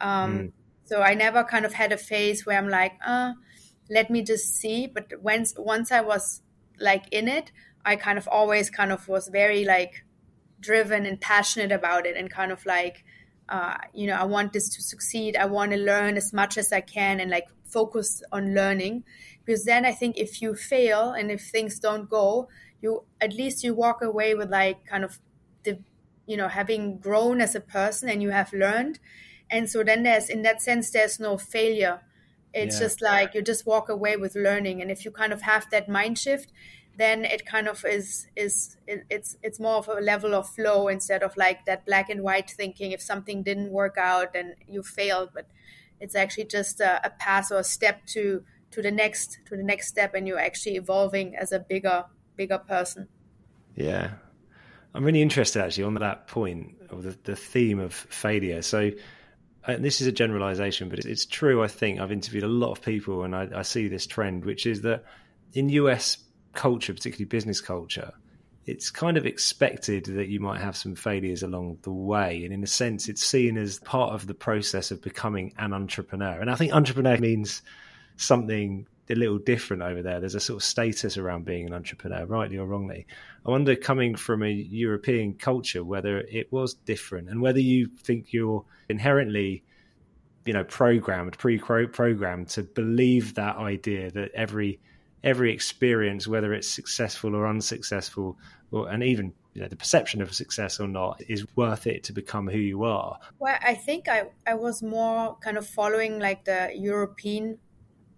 Um, 0.00 0.38
mm. 0.38 0.52
So 0.84 1.02
I 1.02 1.14
never 1.14 1.44
kind 1.44 1.64
of 1.64 1.74
had 1.74 1.92
a 1.92 1.96
phase 1.96 2.44
where 2.44 2.58
I'm 2.58 2.68
like, 2.68 2.92
uh, 3.04 3.32
let 3.88 4.10
me 4.10 4.22
just 4.22 4.56
see. 4.56 4.86
But 4.86 5.22
once 5.22 5.54
once 5.56 5.92
I 5.92 6.00
was 6.00 6.42
like 6.80 7.06
in 7.12 7.28
it, 7.28 7.52
I 7.86 7.96
kind 7.96 8.18
of 8.18 8.28
always 8.28 8.68
kind 8.68 8.92
of 8.92 9.08
was 9.08 9.28
very 9.28 9.64
like 9.64 10.04
driven 10.60 11.06
and 11.06 11.18
passionate 11.20 11.72
about 11.72 12.04
it 12.04 12.16
and 12.16 12.30
kind 12.30 12.52
of 12.52 12.66
like 12.66 13.04
uh, 13.48 13.76
you 13.94 14.08
know, 14.08 14.14
I 14.14 14.24
want 14.24 14.52
this 14.52 14.68
to 14.70 14.82
succeed. 14.82 15.36
I 15.36 15.46
want 15.46 15.70
to 15.70 15.78
learn 15.78 16.16
as 16.16 16.32
much 16.32 16.58
as 16.58 16.72
I 16.72 16.80
can 16.80 17.20
and 17.20 17.30
like 17.30 17.46
focus 17.64 18.22
on 18.32 18.54
learning 18.54 19.04
because 19.44 19.64
then 19.64 19.86
I 19.86 19.92
think 19.92 20.18
if 20.18 20.42
you 20.42 20.54
fail 20.54 21.12
and 21.12 21.30
if 21.30 21.42
things 21.42 21.78
don't 21.78 22.10
go, 22.10 22.48
you 22.80 23.04
at 23.20 23.32
least 23.32 23.62
you 23.62 23.74
walk 23.74 24.02
away 24.02 24.34
with 24.34 24.50
like 24.50 24.84
kind 24.86 25.04
of 25.04 25.18
the 25.62 25.78
you 26.26 26.36
know 26.36 26.48
having 26.48 26.98
grown 26.98 27.40
as 27.40 27.54
a 27.54 27.60
person 27.60 28.08
and 28.08 28.22
you 28.22 28.30
have 28.30 28.52
learned, 28.52 28.98
and 29.48 29.70
so 29.70 29.84
then 29.84 30.02
there's 30.02 30.28
in 30.28 30.42
that 30.42 30.60
sense 30.60 30.90
there's 30.90 31.20
no 31.20 31.38
failure. 31.38 32.00
It's 32.52 32.76
yeah. 32.76 32.86
just 32.86 33.02
like 33.02 33.34
you 33.34 33.42
just 33.42 33.66
walk 33.66 33.88
away 33.88 34.16
with 34.16 34.34
learning, 34.34 34.82
and 34.82 34.90
if 34.90 35.04
you 35.04 35.10
kind 35.10 35.32
of 35.32 35.42
have 35.42 35.70
that 35.70 35.88
mind 35.88 36.18
shift, 36.18 36.52
then 36.96 37.24
it 37.24 37.46
kind 37.46 37.68
of 37.68 37.84
is 37.84 38.26
is 38.36 38.76
it, 38.86 39.04
it's 39.10 39.36
it's 39.42 39.60
more 39.60 39.76
of 39.76 39.88
a 39.88 40.00
level 40.00 40.34
of 40.34 40.48
flow 40.48 40.88
instead 40.88 41.22
of 41.22 41.36
like 41.36 41.64
that 41.66 41.84
black 41.86 42.08
and 42.10 42.22
white 42.22 42.50
thinking. 42.50 42.92
If 42.92 43.02
something 43.02 43.42
didn't 43.42 43.70
work 43.70 43.96
out, 43.98 44.34
and 44.34 44.54
you 44.66 44.82
failed, 44.82 45.30
but 45.34 45.46
it's 46.00 46.14
actually 46.14 46.44
just 46.44 46.80
a, 46.80 47.04
a 47.06 47.10
path 47.10 47.50
or 47.50 47.58
a 47.58 47.64
step 47.64 48.04
to 48.06 48.42
to 48.70 48.82
the 48.82 48.90
next 48.90 49.38
to 49.46 49.56
the 49.56 49.62
next 49.62 49.88
step 49.88 50.14
and 50.14 50.26
you're 50.26 50.38
actually 50.38 50.76
evolving 50.76 51.36
as 51.36 51.52
a 51.52 51.58
bigger 51.58 52.04
bigger 52.36 52.58
person. 52.58 53.08
Yeah. 53.74 54.12
I'm 54.94 55.04
really 55.04 55.22
interested 55.22 55.62
actually 55.62 55.84
on 55.84 55.94
that 55.94 56.26
point 56.26 56.76
of 56.88 57.02
the, 57.02 57.18
the 57.24 57.36
theme 57.36 57.78
of 57.78 57.92
failure. 57.92 58.62
So 58.62 58.90
uh, 59.66 59.72
and 59.72 59.84
this 59.84 60.00
is 60.00 60.06
a 60.06 60.12
generalization 60.12 60.88
but 60.88 60.98
it's 61.00 61.26
true 61.26 61.62
i 61.62 61.68
think. 61.68 62.00
I've 62.00 62.12
interviewed 62.12 62.44
a 62.44 62.48
lot 62.48 62.72
of 62.72 62.82
people 62.82 63.24
and 63.24 63.34
I, 63.34 63.48
I 63.54 63.62
see 63.62 63.88
this 63.88 64.06
trend 64.06 64.44
which 64.44 64.66
is 64.66 64.82
that 64.82 65.04
in 65.52 65.70
us 65.70 66.18
culture 66.56 66.92
particularly 66.92 67.26
business 67.26 67.60
culture 67.60 68.12
it's 68.66 68.90
kind 68.90 69.16
of 69.16 69.26
expected 69.26 70.04
that 70.06 70.26
you 70.26 70.40
might 70.40 70.60
have 70.60 70.76
some 70.76 70.96
failures 70.96 71.44
along 71.44 71.78
the 71.82 71.92
way. 71.92 72.44
And 72.44 72.52
in 72.52 72.64
a 72.64 72.66
sense, 72.66 73.08
it's 73.08 73.24
seen 73.24 73.56
as 73.56 73.78
part 73.78 74.12
of 74.12 74.26
the 74.26 74.34
process 74.34 74.90
of 74.90 75.00
becoming 75.00 75.54
an 75.56 75.72
entrepreneur. 75.72 76.40
And 76.40 76.50
I 76.50 76.56
think 76.56 76.74
entrepreneur 76.74 77.16
means 77.16 77.62
something 78.16 78.86
a 79.08 79.14
little 79.14 79.38
different 79.38 79.82
over 79.82 80.02
there. 80.02 80.18
There's 80.18 80.34
a 80.34 80.40
sort 80.40 80.56
of 80.56 80.64
status 80.64 81.16
around 81.16 81.44
being 81.44 81.68
an 81.68 81.74
entrepreneur, 81.74 82.26
rightly 82.26 82.58
or 82.58 82.66
wrongly. 82.66 83.06
I 83.46 83.50
wonder, 83.50 83.76
coming 83.76 84.16
from 84.16 84.42
a 84.42 84.50
European 84.50 85.34
culture, 85.34 85.84
whether 85.84 86.18
it 86.22 86.50
was 86.50 86.74
different 86.74 87.28
and 87.28 87.40
whether 87.40 87.60
you 87.60 87.86
think 87.86 88.32
you're 88.32 88.64
inherently, 88.88 89.62
you 90.44 90.52
know, 90.52 90.64
programmed, 90.64 91.38
pre-programmed 91.38 92.48
to 92.48 92.64
believe 92.64 93.34
that 93.34 93.56
idea 93.56 94.10
that 94.10 94.32
every 94.34 94.80
every 95.24 95.52
experience, 95.52 96.26
whether 96.26 96.52
it's 96.52 96.68
successful 96.68 97.34
or 97.34 97.46
unsuccessful, 97.46 98.36
or, 98.70 98.88
and 98.88 99.02
even 99.02 99.32
you 99.54 99.62
know, 99.62 99.68
the 99.68 99.76
perception 99.76 100.20
of 100.20 100.34
success 100.34 100.78
or 100.80 100.86
not 100.86 101.22
is 101.28 101.46
worth 101.56 101.86
it 101.86 102.04
to 102.04 102.12
become 102.12 102.46
who 102.46 102.58
you 102.58 102.84
are. 102.84 103.18
Well, 103.38 103.56
I 103.62 103.74
think 103.74 104.06
I, 104.06 104.24
I 104.46 104.54
was 104.54 104.82
more 104.82 105.38
kind 105.42 105.56
of 105.56 105.66
following 105.66 106.18
like 106.18 106.44
the 106.44 106.70
European 106.74 107.58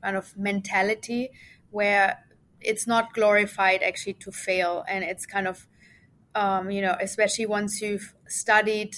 kind 0.03 0.17
of 0.17 0.37
mentality 0.37 1.31
where 1.71 2.19
it's 2.61 2.87
not 2.87 3.15
glorified 3.15 3.83
actually 3.83 4.15
to 4.15 4.33
fail 4.33 4.85
and 4.89 5.05
it's 5.05 5.27
kind 5.27 5.47
of 5.47 5.67
um, 6.35 6.71
you 6.71 6.83
know 6.83 6.97
especially 7.01 7.47
once 7.47 7.81
you've 7.81 8.15
studied 8.27 8.95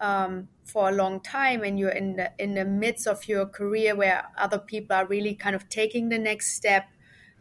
um, 0.00 0.48
for 0.64 0.88
a 0.88 0.92
long 0.92 1.20
time 1.20 1.62
and 1.62 1.78
you're 1.78 1.90
in 1.90 2.16
the 2.16 2.30
in 2.38 2.54
the 2.54 2.64
midst 2.64 3.06
of 3.06 3.26
your 3.28 3.46
career 3.46 3.96
where 3.96 4.24
other 4.36 4.58
people 4.58 4.94
are 4.94 5.06
really 5.06 5.34
kind 5.34 5.56
of 5.56 5.68
taking 5.68 6.08
the 6.08 6.18
next 6.18 6.54
step 6.54 6.84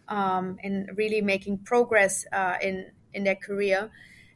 um, 0.09 0.57
and 0.63 0.89
really 0.95 1.21
making 1.21 1.57
progress 1.59 2.25
uh, 2.31 2.55
in 2.61 2.91
in 3.13 3.23
their 3.23 3.35
career 3.35 3.89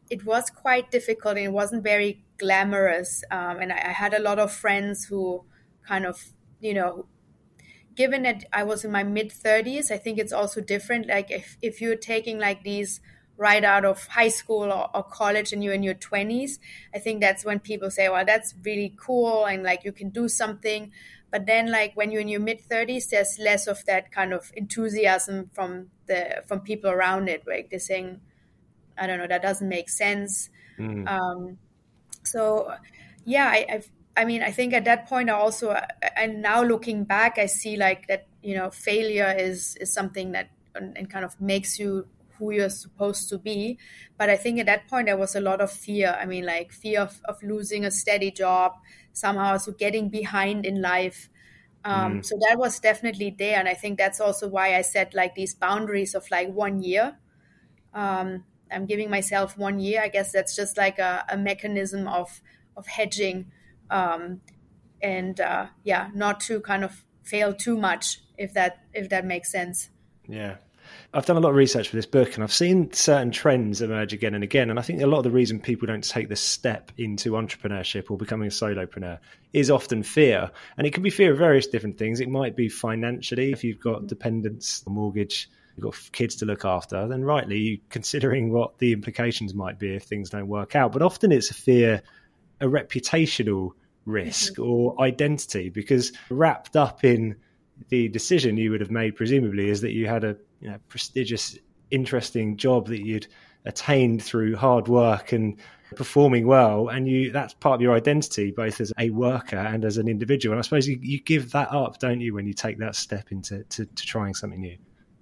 it 0.09 0.25
was 0.25 0.49
quite 0.49 0.91
difficult 0.91 1.37
and 1.37 1.45
it 1.45 1.51
wasn't 1.53 1.81
very 1.83 2.23
glamorous 2.37 3.23
um, 3.31 3.59
and 3.59 3.71
I, 3.71 3.77
I 3.77 3.91
had 3.91 4.13
a 4.13 4.19
lot 4.19 4.39
of 4.39 4.51
friends 4.51 5.05
who 5.05 5.45
kind 5.87 6.05
of 6.05 6.23
you 6.59 6.73
know 6.73 7.05
given 7.95 8.23
that 8.23 8.45
I 8.53 8.63
was 8.63 8.83
in 8.83 8.91
my 8.91 9.03
mid 9.03 9.29
30s, 9.29 9.91
I 9.91 9.97
think 9.97 10.17
it's 10.17 10.33
also 10.33 10.61
different. 10.61 11.07
Like 11.07 11.31
if, 11.31 11.57
if 11.61 11.81
you're 11.81 11.95
taking 11.95 12.39
like 12.39 12.63
these 12.63 13.01
right 13.37 13.63
out 13.63 13.85
of 13.85 14.05
high 14.07 14.27
school 14.29 14.71
or, 14.71 14.89
or, 14.95 15.03
college 15.03 15.51
and 15.51 15.63
you're 15.63 15.73
in 15.73 15.83
your 15.83 15.95
20s, 15.95 16.59
I 16.93 16.99
think 16.99 17.21
that's 17.21 17.43
when 17.43 17.59
people 17.59 17.89
say, 17.89 18.07
well, 18.09 18.25
that's 18.25 18.53
really 18.63 18.95
cool 18.99 19.45
and 19.45 19.63
like 19.63 19.83
you 19.83 19.91
can 19.91 20.09
do 20.09 20.27
something. 20.27 20.91
But 21.31 21.45
then 21.45 21.71
like 21.71 21.95
when 21.95 22.11
you're 22.11 22.21
in 22.21 22.27
your 22.27 22.41
mid 22.41 22.61
30s, 22.67 23.09
there's 23.09 23.37
less 23.39 23.67
of 23.67 23.83
that 23.85 24.11
kind 24.11 24.33
of 24.33 24.51
enthusiasm 24.55 25.49
from 25.53 25.87
the 26.07 26.43
from 26.47 26.59
people 26.59 26.89
around 26.89 27.29
it. 27.29 27.43
Like 27.47 27.69
they're 27.69 27.79
saying, 27.79 28.19
I 28.97 29.07
don't 29.07 29.17
know, 29.17 29.27
that 29.27 29.41
doesn't 29.41 29.67
make 29.67 29.89
sense. 29.89 30.49
Mm. 30.77 31.07
Um, 31.09 31.57
so 32.23 32.73
yeah, 33.25 33.47
I, 33.47 33.65
I've 33.71 33.89
I 34.15 34.25
mean, 34.25 34.43
I 34.43 34.51
think 34.51 34.73
at 34.73 34.85
that 34.85 35.07
point, 35.07 35.29
I 35.29 35.33
also, 35.33 35.79
and 36.17 36.41
now 36.41 36.63
looking 36.63 37.05
back, 37.05 37.37
I 37.37 37.45
see 37.45 37.77
like 37.77 38.07
that, 38.07 38.27
you 38.43 38.55
know, 38.55 38.69
failure 38.69 39.33
is 39.37 39.77
is 39.77 39.93
something 39.93 40.33
that 40.33 40.49
and, 40.75 40.97
and 40.97 41.09
kind 41.09 41.23
of 41.23 41.39
makes 41.39 41.79
you 41.79 42.07
who 42.37 42.51
you're 42.51 42.69
supposed 42.69 43.29
to 43.29 43.37
be. 43.37 43.77
But 44.17 44.29
I 44.29 44.35
think 44.35 44.59
at 44.59 44.65
that 44.65 44.87
point, 44.87 45.05
there 45.05 45.17
was 45.17 45.35
a 45.35 45.39
lot 45.39 45.61
of 45.61 45.71
fear. 45.71 46.17
I 46.19 46.25
mean, 46.25 46.45
like 46.45 46.71
fear 46.71 47.01
of, 47.01 47.21
of 47.25 47.41
losing 47.41 47.85
a 47.85 47.91
steady 47.91 48.31
job, 48.31 48.73
somehow, 49.13 49.57
so 49.57 49.71
getting 49.71 50.09
behind 50.09 50.65
in 50.65 50.81
life. 50.81 51.29
Um, 51.83 52.19
mm. 52.19 52.25
So 52.25 52.37
that 52.47 52.57
was 52.57 52.79
definitely 52.79 53.35
there. 53.37 53.57
And 53.57 53.67
I 53.67 53.73
think 53.73 53.97
that's 53.97 54.19
also 54.21 54.47
why 54.47 54.75
I 54.75 54.81
set 54.81 55.13
like 55.13 55.35
these 55.35 55.55
boundaries 55.55 56.15
of 56.15 56.29
like 56.29 56.49
one 56.49 56.81
year. 56.81 57.17
Um, 57.93 58.45
I'm 58.71 58.85
giving 58.85 59.09
myself 59.09 59.57
one 59.57 59.79
year. 59.79 60.01
I 60.01 60.07
guess 60.07 60.31
that's 60.31 60.55
just 60.55 60.77
like 60.77 60.99
a, 60.99 61.25
a 61.29 61.37
mechanism 61.37 62.07
of 62.07 62.41
of 62.77 62.87
hedging 62.87 63.51
um, 63.91 64.41
and 65.01 65.39
uh, 65.39 65.67
yeah, 65.83 66.09
not 66.15 66.39
to 66.41 66.61
kind 66.61 66.83
of 66.83 67.03
fail 67.23 67.53
too 67.53 67.77
much 67.77 68.21
if 68.37 68.53
that 68.53 68.79
if 68.93 69.09
that 69.09 69.25
makes 69.25 69.51
sense. 69.51 69.89
Yeah. 70.27 70.57
I've 71.13 71.25
done 71.25 71.37
a 71.37 71.39
lot 71.39 71.49
of 71.49 71.55
research 71.55 71.89
for 71.89 71.95
this 71.95 72.05
book 72.05 72.35
and 72.35 72.43
I've 72.43 72.53
seen 72.53 72.91
certain 72.93 73.31
trends 73.31 73.81
emerge 73.81 74.13
again 74.13 74.33
and 74.33 74.43
again. 74.43 74.69
And 74.69 74.79
I 74.79 74.81
think 74.81 75.01
a 75.01 75.07
lot 75.07 75.19
of 75.19 75.23
the 75.23 75.31
reason 75.31 75.59
people 75.59 75.87
don't 75.87 76.03
take 76.03 76.29
the 76.29 76.35
step 76.35 76.91
into 76.97 77.31
entrepreneurship 77.31 78.09
or 78.09 78.17
becoming 78.17 78.47
a 78.47 78.51
solopreneur 78.51 79.19
is 79.53 79.69
often 79.69 80.03
fear. 80.03 80.51
And 80.77 80.87
it 80.87 80.93
can 80.93 81.03
be 81.03 81.09
fear 81.09 81.31
of 81.33 81.37
various 81.37 81.67
different 81.67 81.97
things. 81.97 82.19
It 82.19 82.29
might 82.29 82.55
be 82.55 82.69
financially, 82.69 83.51
if 83.51 83.63
you've 83.63 83.79
got 83.79 84.07
dependents, 84.07 84.83
a 84.87 84.89
mortgage, 84.89 85.49
you've 85.75 85.83
got 85.83 86.11
kids 86.11 86.35
to 86.37 86.45
look 86.45 86.65
after, 86.65 87.07
then 87.07 87.23
rightly 87.23 87.81
considering 87.89 88.51
what 88.51 88.77
the 88.77 88.93
implications 88.93 89.53
might 89.53 89.79
be 89.79 89.95
if 89.95 90.03
things 90.03 90.29
don't 90.29 90.47
work 90.47 90.75
out. 90.75 90.91
But 90.91 91.01
often 91.01 91.31
it's 91.31 91.51
a 91.51 91.55
fear, 91.55 92.01
a 92.59 92.65
reputational 92.65 93.71
risk 94.05 94.53
mm-hmm. 94.53 94.63
or 94.63 95.01
identity 95.01 95.69
because 95.69 96.11
wrapped 96.29 96.75
up 96.75 97.03
in 97.03 97.35
the 97.89 98.07
decision 98.09 98.57
you 98.57 98.71
would 98.71 98.81
have 98.81 98.91
made 98.91 99.15
presumably 99.15 99.69
is 99.69 99.81
that 99.81 99.91
you 99.91 100.07
had 100.07 100.23
a 100.23 100.37
you 100.61 100.69
know, 100.69 100.77
prestigious 100.87 101.57
interesting 101.89 102.55
job 102.55 102.87
that 102.87 103.05
you'd 103.05 103.27
attained 103.65 104.23
through 104.23 104.55
hard 104.55 104.87
work 104.87 105.33
and 105.33 105.59
performing 105.95 106.47
well. 106.47 106.87
And 106.87 107.07
you 107.07 107.31
that's 107.31 107.53
part 107.53 107.75
of 107.75 107.81
your 107.81 107.93
identity 107.93 108.51
both 108.51 108.79
as 108.79 108.93
a 108.97 109.09
worker 109.09 109.57
and 109.57 109.83
as 109.83 109.97
an 109.97 110.07
individual. 110.07 110.53
And 110.53 110.59
i 110.59 110.61
suppose 110.61 110.87
you, 110.87 110.97
you 111.01 111.19
give 111.19 111.51
that 111.51 111.71
up 111.71 111.99
don't 111.99 112.21
you 112.21 112.33
when 112.33 112.47
you 112.47 112.53
take 112.53 112.77
that 112.79 112.95
step 112.95 113.31
into 113.31 113.63
to, 113.63 113.85
to 113.85 114.05
trying 114.05 114.33
something 114.33 114.61
new? 114.61 114.77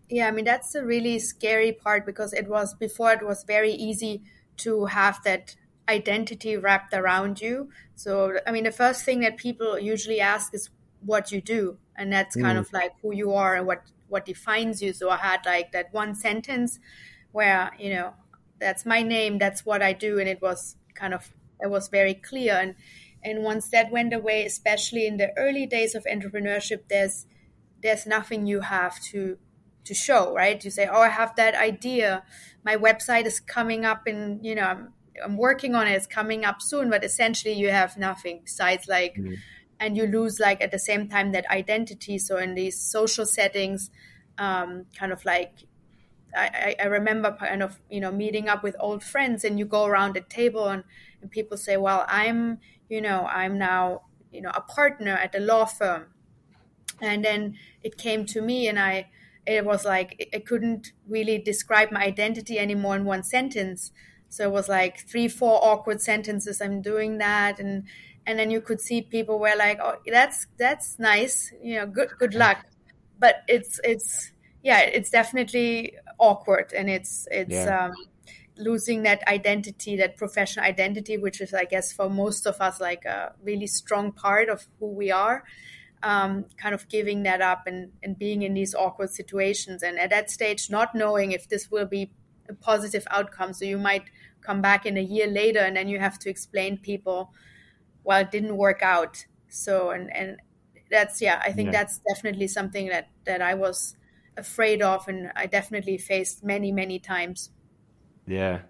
Yeah 0.09 0.27
i 0.27 0.31
mean 0.31 0.45
that's 0.45 0.73
the 0.73 0.85
really 0.85 1.19
scary 1.19 1.71
part 1.71 2.05
because 2.05 2.33
it 2.33 2.47
was 2.47 2.75
before 2.75 3.11
it 3.11 3.25
was 3.25 3.43
very 3.43 3.71
easy 3.71 4.21
to 4.57 4.85
have 4.85 5.19
that 5.23 5.55
identity 5.87 6.55
wrapped 6.55 6.93
around 6.93 7.41
you. 7.41 7.69
So 7.95 8.37
i 8.45 8.51
mean 8.51 8.63
the 8.63 8.71
first 8.71 9.03
thing 9.03 9.21
that 9.21 9.37
people 9.37 9.79
usually 9.79 10.21
ask 10.21 10.53
is 10.53 10.69
what 11.01 11.31
you 11.31 11.41
do. 11.41 11.77
And 11.95 12.11
that's 12.13 12.35
kind 12.35 12.57
mm. 12.57 12.61
of 12.61 12.71
like 12.71 12.93
who 13.01 13.13
you 13.13 13.33
are 13.33 13.55
and 13.55 13.67
what 13.67 13.81
what 14.09 14.25
defines 14.25 14.81
you 14.81 14.91
so 14.91 15.09
i 15.09 15.17
had 15.17 15.39
like 15.45 15.71
that 15.71 15.93
one 15.93 16.13
sentence 16.13 16.79
where 17.31 17.71
you 17.79 17.89
know 17.89 18.13
that's 18.59 18.85
my 18.85 19.01
name 19.01 19.37
that's 19.37 19.65
what 19.65 19.81
i 19.81 19.93
do 19.93 20.19
and 20.19 20.27
it 20.27 20.41
was 20.41 20.75
kind 20.93 21.13
of 21.13 21.31
it 21.61 21.69
was 21.69 21.87
very 21.87 22.13
clear. 22.13 22.55
And 22.55 22.75
and 23.23 23.43
once 23.43 23.69
that 23.69 23.91
went 23.91 24.13
away 24.13 24.45
especially 24.45 25.05
in 25.05 25.17
the 25.17 25.37
early 25.37 25.65
days 25.65 25.93
of 25.93 26.05
entrepreneurship 26.05 26.83
there's 26.89 27.25
there's 27.83 28.05
nothing 28.05 28.45
you 28.45 28.61
have 28.61 28.97
to 29.11 29.37
to 29.85 29.93
show 29.93 30.33
right? 30.33 30.63
You 30.63 30.71
say 30.71 30.87
oh 30.91 31.01
i 31.01 31.09
have 31.09 31.35
that 31.35 31.55
idea. 31.55 32.23
My 32.63 32.75
website 32.75 33.25
is 33.25 33.39
coming 33.39 33.85
up 33.85 34.07
and 34.07 34.45
you 34.45 34.55
know 34.55 34.63
i'm, 34.63 34.93
I'm 35.23 35.37
working 35.37 35.75
on 35.75 35.87
it. 35.87 35.93
It's 35.93 36.07
coming 36.07 36.45
up 36.45 36.61
soon 36.61 36.89
but 36.89 37.03
essentially 37.03 37.53
you 37.53 37.69
have 37.69 37.97
nothing 37.97 38.41
besides 38.43 38.87
like 38.87 39.15
mm-hmm. 39.15 39.35
And 39.79 39.95
you 39.95 40.05
lose 40.05 40.39
like 40.39 40.61
at 40.61 40.71
the 40.71 40.79
same 40.79 41.07
time 41.07 41.31
that 41.31 41.49
identity. 41.49 42.17
So 42.17 42.37
in 42.37 42.55
these 42.55 42.79
social 42.79 43.25
settings 43.25 43.89
um, 44.39 44.85
kind 44.97 45.11
of 45.11 45.23
like 45.25 45.51
I, 46.35 46.75
I 46.79 46.85
remember 46.85 47.35
kind 47.37 47.63
of 47.63 47.79
you 47.89 47.99
know 47.99 48.11
meeting 48.11 48.47
up 48.47 48.63
with 48.63 48.75
old 48.79 49.03
friends 49.03 49.43
and 49.43 49.57
you 49.57 49.65
go 49.65 49.85
around 49.85 50.15
a 50.15 50.21
table 50.21 50.67
and, 50.67 50.83
and 51.21 51.31
people 51.31 51.57
say 51.57 51.75
well 51.75 52.05
i'm 52.07 52.59
you 52.87 53.01
know 53.01 53.25
i'm 53.25 53.57
now 53.57 54.03
you 54.31 54.41
know 54.41 54.51
a 54.53 54.61
partner 54.61 55.13
at 55.13 55.35
a 55.35 55.39
law 55.39 55.65
firm. 55.65 56.05
And 57.01 57.23
then 57.23 57.55
it 57.81 57.97
came 57.97 58.25
to 58.27 58.41
me 58.41 58.67
and 58.67 58.79
i 58.79 59.09
it 59.45 59.65
was 59.65 59.85
like 59.85 60.29
i 60.33 60.39
couldn't 60.39 60.91
really 61.07 61.37
describe 61.39 61.91
my 61.91 62.03
identity 62.03 62.59
anymore 62.59 62.95
in 62.95 63.05
one 63.05 63.23
sentence 63.23 63.91
so 64.29 64.43
it 64.43 64.51
was 64.51 64.69
like 64.69 65.07
three 65.07 65.27
four 65.27 65.59
awkward 65.63 66.01
sentences 66.01 66.61
i'm 66.61 66.81
doing 66.81 67.17
that 67.17 67.59
and 67.59 67.83
and 68.25 68.37
then 68.37 68.51
you 68.51 68.61
could 68.61 68.79
see 68.79 69.01
people 69.01 69.39
were 69.39 69.55
like 69.57 69.79
oh 69.81 69.95
that's 70.05 70.47
that's 70.57 70.99
nice 70.99 71.51
you 71.61 71.75
know 71.75 71.85
good 71.85 72.09
good 72.19 72.33
luck. 72.33 72.65
But 73.17 73.43
it's 73.47 73.81
it's 73.83 74.31
yeah 74.63 74.79
it's 74.79 75.09
definitely 75.09 75.93
awkward 76.19 76.71
and 76.73 76.89
it's 76.89 77.27
it's 77.31 77.51
yeah. 77.51 77.85
um, 77.85 77.93
losing 78.55 79.03
that 79.03 79.27
identity 79.27 79.97
that 79.97 80.15
professional 80.15 80.63
identity 80.65 81.17
which 81.17 81.41
is 81.41 81.53
i 81.53 81.63
guess 81.63 81.91
for 81.91 82.09
most 82.09 82.45
of 82.45 82.59
us 82.61 82.79
like 82.79 83.05
a 83.05 83.33
really 83.43 83.67
strong 83.67 84.11
part 84.11 84.47
of 84.47 84.67
who 84.79 84.87
we 84.87 85.11
are 85.11 85.43
um, 86.03 86.45
kind 86.57 86.73
of 86.73 86.87
giving 86.87 87.23
that 87.23 87.41
up 87.41 87.63
and, 87.65 87.91
and 88.03 88.17
being 88.17 88.41
in 88.41 88.53
these 88.53 88.73
awkward 88.73 89.09
situations. 89.09 89.83
And 89.83 89.99
at 89.99 90.09
that 90.11 90.29
stage 90.29 90.69
not 90.69 90.95
knowing 90.95 91.31
if 91.31 91.49
this 91.49 91.69
will 91.69 91.85
be 91.85 92.11
a 92.47 92.53
positive 92.53 93.05
outcome. 93.11 93.53
So 93.53 93.65
you 93.65 93.77
might 93.77 94.03
come 94.41 94.61
back 94.61 94.85
in 94.85 94.97
a 94.97 95.01
year 95.01 95.27
later 95.27 95.59
and 95.59 95.75
then 95.75 95.87
you 95.87 95.99
have 95.99 96.17
to 96.19 96.29
explain 96.29 96.77
people 96.77 97.31
well 98.03 98.21
it 98.21 98.31
didn't 98.31 98.55
work 98.57 98.81
out 98.81 99.25
so 99.47 99.91
and 99.91 100.15
and 100.15 100.37
that's 100.89 101.21
yeah 101.21 101.41
i 101.43 101.51
think 101.51 101.67
yeah. 101.67 101.79
that's 101.79 101.99
definitely 102.07 102.47
something 102.47 102.87
that 102.87 103.09
that 103.25 103.41
i 103.41 103.53
was 103.53 103.95
afraid 104.39 104.81
of 104.81 105.07
and 105.07 105.31
I 105.35 105.45
definitely 105.45 105.97
faced 105.99 106.43
many, 106.43 106.71
many 106.71 106.97
times. 106.97 107.51
Yeah. 108.25 108.61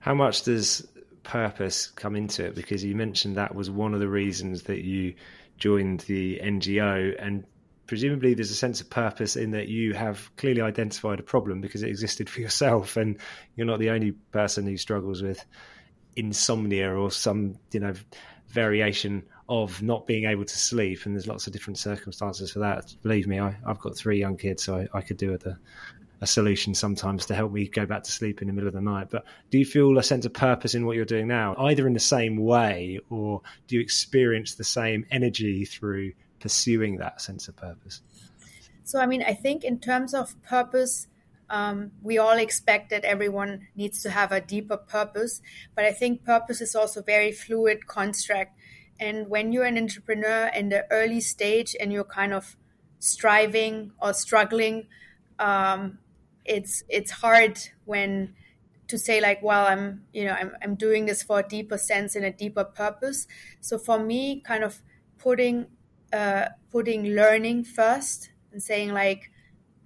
How 0.00 0.14
much 0.14 0.42
does 0.42 0.86
purpose 1.22 1.86
come 1.86 2.16
into 2.16 2.44
it? 2.44 2.54
Because 2.54 2.84
you 2.84 2.94
mentioned 2.94 3.36
that 3.36 3.54
was 3.54 3.70
one 3.70 3.94
of 3.94 4.00
the 4.00 4.08
reasons 4.08 4.64
that 4.64 4.82
you 4.82 5.14
joined 5.56 6.00
the 6.00 6.40
NGO 6.42 7.14
and 7.18 7.44
presumably 7.92 8.32
there's 8.32 8.50
a 8.50 8.54
sense 8.54 8.80
of 8.80 8.88
purpose 8.88 9.36
in 9.36 9.50
that 9.50 9.68
you 9.68 9.92
have 9.92 10.34
clearly 10.38 10.62
identified 10.62 11.20
a 11.20 11.22
problem 11.22 11.60
because 11.60 11.82
it 11.82 11.90
existed 11.90 12.26
for 12.26 12.40
yourself 12.46 12.96
and 12.96 13.18
you're 13.54 13.66
not 13.66 13.78
the 13.80 13.90
only 13.90 14.12
person 14.30 14.66
who 14.66 14.78
struggles 14.78 15.20
with 15.20 15.44
insomnia 16.16 16.90
or 16.90 17.10
some 17.10 17.54
you 17.70 17.80
know 17.80 17.92
variation 18.48 19.22
of 19.46 19.82
not 19.82 20.06
being 20.06 20.24
able 20.24 20.46
to 20.46 20.56
sleep, 20.56 21.04
and 21.04 21.14
there's 21.14 21.26
lots 21.26 21.46
of 21.46 21.52
different 21.52 21.76
circumstances 21.76 22.50
for 22.50 22.60
that. 22.60 22.94
Believe 23.02 23.26
me, 23.26 23.38
I, 23.38 23.58
have 23.66 23.78
got 23.78 23.94
three 23.94 24.18
young 24.18 24.38
kids, 24.38 24.64
so 24.64 24.78
I, 24.94 24.96
I 24.96 25.02
could 25.02 25.18
do 25.18 25.30
with 25.30 25.44
a, 25.44 25.58
a, 26.22 26.26
solution 26.26 26.74
sometimes 26.74 27.26
to 27.26 27.34
help 27.34 27.52
me 27.52 27.68
go 27.68 27.84
back 27.84 28.04
to 28.04 28.10
sleep 28.10 28.40
in 28.40 28.48
the 28.48 28.54
middle 28.54 28.68
of 28.68 28.74
the 28.74 28.80
night. 28.80 29.08
But 29.10 29.26
do 29.50 29.58
you 29.58 29.66
feel 29.66 29.98
a 29.98 30.02
sense 30.02 30.24
of 30.24 30.32
purpose 30.32 30.74
in 30.74 30.86
what 30.86 30.96
you're 30.96 31.04
doing 31.04 31.28
now, 31.28 31.54
either 31.58 31.86
in 31.86 31.92
the 31.92 32.00
same 32.00 32.38
way, 32.38 33.00
or 33.10 33.42
do 33.66 33.76
you 33.76 33.82
experience 33.82 34.54
the 34.54 34.64
same 34.64 35.04
energy 35.10 35.66
through 35.66 36.12
pursuing 36.42 36.98
that 36.98 37.22
sense 37.22 37.48
of 37.48 37.56
purpose? 37.56 38.02
So, 38.84 39.00
I 39.00 39.06
mean, 39.06 39.22
I 39.22 39.32
think 39.32 39.64
in 39.64 39.78
terms 39.78 40.12
of 40.12 40.34
purpose, 40.42 41.06
um, 41.48 41.92
we 42.02 42.18
all 42.18 42.36
expect 42.36 42.90
that 42.90 43.04
everyone 43.04 43.68
needs 43.74 44.02
to 44.02 44.10
have 44.10 44.32
a 44.32 44.40
deeper 44.40 44.76
purpose, 44.76 45.40
but 45.74 45.84
I 45.84 45.92
think 45.92 46.24
purpose 46.24 46.60
is 46.60 46.74
also 46.74 47.02
very 47.02 47.32
fluid 47.32 47.86
construct 47.86 48.52
and 49.02 49.28
when 49.28 49.52
you're 49.52 49.64
an 49.64 49.76
entrepreneur 49.76 50.46
in 50.54 50.68
the 50.68 50.86
early 50.92 51.20
stage 51.20 51.74
and 51.80 51.92
you're 51.92 52.04
kind 52.04 52.32
of 52.32 52.56
striving 53.00 53.90
or 54.00 54.14
struggling, 54.14 54.86
um, 55.40 55.98
it's 56.44 56.84
it's 56.88 57.10
hard 57.10 57.58
when 57.84 58.34
to 58.86 58.96
say 58.96 59.20
like, 59.20 59.42
well, 59.42 59.66
I'm 59.66 60.04
you 60.12 60.24
know 60.24 60.32
I'm 60.32 60.52
I'm 60.62 60.74
doing 60.76 61.06
this 61.06 61.20
for 61.20 61.40
a 61.40 61.42
deeper 61.42 61.78
sense 61.78 62.14
and 62.14 62.24
a 62.24 62.30
deeper 62.30 62.62
purpose. 62.62 63.26
So 63.60 63.76
for 63.76 63.98
me, 63.98 64.40
kind 64.40 64.62
of 64.62 64.80
putting 65.18 65.66
uh, 66.12 66.46
putting 66.70 67.06
learning 67.14 67.64
first 67.64 68.30
and 68.52 68.62
saying 68.62 68.92
like 68.92 69.30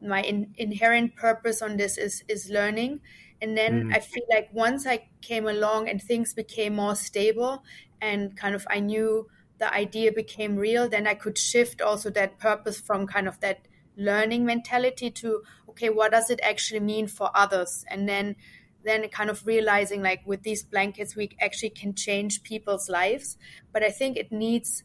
my 0.03 0.23
in, 0.23 0.53
inherent 0.57 1.17
purpose 1.17 1.63
on 1.63 1.77
this 1.77 1.97
is 1.97 2.23
is 2.29 2.51
learning 2.51 3.01
and 3.41 3.57
then 3.57 3.85
mm. 3.85 3.95
i 3.97 4.01
feel 4.01 4.25
like 4.31 4.49
once 4.53 4.87
i 4.87 5.09
came 5.23 5.47
along 5.47 5.89
and 5.89 6.03
things 6.03 6.35
became 6.35 6.75
more 6.75 6.95
stable 6.95 7.63
and 8.01 8.37
kind 8.37 8.55
of 8.55 8.67
I 8.71 8.81
knew 8.81 9.29
the 9.59 9.73
idea 9.73 10.13
became 10.13 10.57
real, 10.57 10.89
then 10.89 11.07
I 11.07 11.15
could 11.15 11.39
shift 11.39 11.81
also 11.81 12.11
that 12.11 12.39
purpose 12.39 12.81
from 12.81 13.07
kind 13.07 13.27
of 13.27 13.41
that 13.41 13.67
learning 13.97 14.45
mentality 14.45 15.11
to 15.11 15.43
okay, 15.71 15.89
what 15.91 16.13
does 16.13 16.31
it 16.31 16.41
actually 16.43 16.81
mean 16.81 17.07
for 17.07 17.31
others? 17.35 17.85
And 17.89 18.09
then 18.09 18.37
then 18.85 19.09
kind 19.09 19.31
of 19.31 19.47
realizing 19.47 20.01
like 20.03 20.25
with 20.27 20.43
these 20.43 20.63
blankets 20.63 21.17
we 21.17 21.31
actually 21.41 21.71
can 21.71 21.95
change 21.95 22.43
people's 22.43 22.89
lives. 22.89 23.37
But 23.73 23.83
I 23.83 23.91
think 23.91 24.17
it 24.17 24.31
needs 24.31 24.85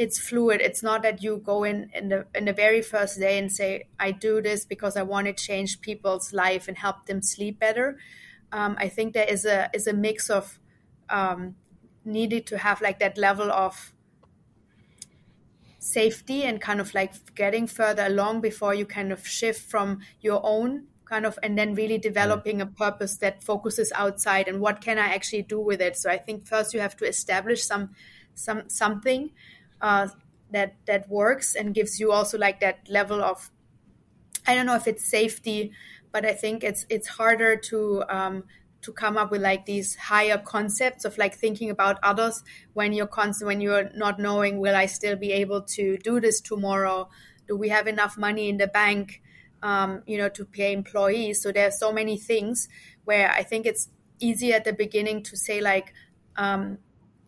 it's 0.00 0.18
fluid. 0.18 0.62
It's 0.62 0.82
not 0.82 1.02
that 1.02 1.22
you 1.22 1.36
go 1.44 1.62
in 1.62 1.90
in 1.94 2.08
the 2.08 2.26
in 2.34 2.46
the 2.46 2.54
very 2.54 2.80
first 2.80 3.20
day 3.20 3.38
and 3.38 3.52
say, 3.52 3.88
I 3.98 4.12
do 4.12 4.40
this 4.40 4.64
because 4.64 4.96
I 4.96 5.02
want 5.02 5.26
to 5.26 5.34
change 5.34 5.82
people's 5.82 6.32
life 6.32 6.68
and 6.68 6.78
help 6.78 7.04
them 7.04 7.20
sleep 7.20 7.60
better. 7.60 7.98
Um, 8.50 8.76
I 8.78 8.88
think 8.88 9.12
there 9.12 9.28
is 9.28 9.44
a 9.44 9.68
is 9.74 9.86
a 9.86 9.92
mix 9.92 10.30
of 10.30 10.58
um, 11.10 11.54
needed 12.02 12.46
to 12.46 12.56
have 12.56 12.80
like 12.80 12.98
that 13.00 13.18
level 13.18 13.52
of 13.52 13.92
safety 15.78 16.44
and 16.44 16.62
kind 16.62 16.80
of 16.80 16.94
like 16.94 17.12
getting 17.34 17.66
further 17.66 18.06
along 18.06 18.40
before 18.40 18.74
you 18.74 18.86
kind 18.86 19.12
of 19.12 19.26
shift 19.26 19.60
from 19.70 20.00
your 20.22 20.40
own 20.42 20.86
kind 21.04 21.26
of 21.26 21.38
and 21.42 21.58
then 21.58 21.74
really 21.74 21.98
developing 21.98 22.60
a 22.60 22.66
purpose 22.66 23.16
that 23.16 23.42
focuses 23.42 23.90
outside 23.94 24.46
and 24.46 24.60
what 24.60 24.80
can 24.82 24.98
i 24.98 25.08
actually 25.14 25.42
do 25.42 25.58
with 25.58 25.80
it 25.80 25.96
so 25.96 26.10
i 26.10 26.18
think 26.18 26.46
first 26.46 26.74
you 26.74 26.80
have 26.80 26.94
to 26.94 27.06
establish 27.06 27.64
some 27.64 27.88
some 28.34 28.68
something 28.68 29.30
uh, 29.80 30.08
that 30.50 30.74
that 30.86 31.08
works 31.08 31.54
and 31.54 31.74
gives 31.74 32.00
you 32.00 32.12
also 32.12 32.36
like 32.38 32.60
that 32.60 32.78
level 32.88 33.22
of 33.22 33.50
i 34.46 34.54
don't 34.54 34.66
know 34.66 34.74
if 34.74 34.86
it's 34.86 35.04
safety 35.04 35.72
but 36.12 36.24
i 36.24 36.32
think 36.32 36.64
it's 36.64 36.86
it's 36.88 37.08
harder 37.08 37.56
to 37.56 38.02
um, 38.08 38.44
to 38.82 38.92
come 38.92 39.16
up 39.16 39.30
with 39.30 39.42
like 39.42 39.66
these 39.66 39.94
higher 39.96 40.38
concepts 40.38 41.04
of 41.04 41.16
like 41.18 41.34
thinking 41.34 41.70
about 41.70 41.98
others 42.02 42.42
when 42.72 42.92
you're 42.92 43.06
constant 43.06 43.46
when 43.46 43.60
you're 43.60 43.90
not 43.94 44.18
knowing 44.18 44.58
will 44.58 44.74
i 44.74 44.86
still 44.86 45.16
be 45.16 45.32
able 45.32 45.62
to 45.62 45.96
do 45.98 46.20
this 46.20 46.40
tomorrow? 46.40 47.08
Do 47.46 47.56
we 47.56 47.68
have 47.68 47.86
enough 47.88 48.16
money 48.16 48.48
in 48.48 48.58
the 48.58 48.68
bank 48.68 49.22
um, 49.62 50.02
you 50.06 50.16
know 50.16 50.28
to 50.30 50.44
pay 50.44 50.72
employees? 50.72 51.42
So 51.42 51.52
there 51.52 51.68
are 51.68 51.72
so 51.72 51.92
many 51.92 52.16
things 52.16 52.68
where 53.04 53.30
i 53.32 53.42
think 53.42 53.66
it's 53.66 53.88
easy 54.18 54.52
at 54.52 54.64
the 54.64 54.72
beginning 54.72 55.22
to 55.24 55.36
say 55.36 55.60
like 55.60 55.92
um, 56.36 56.78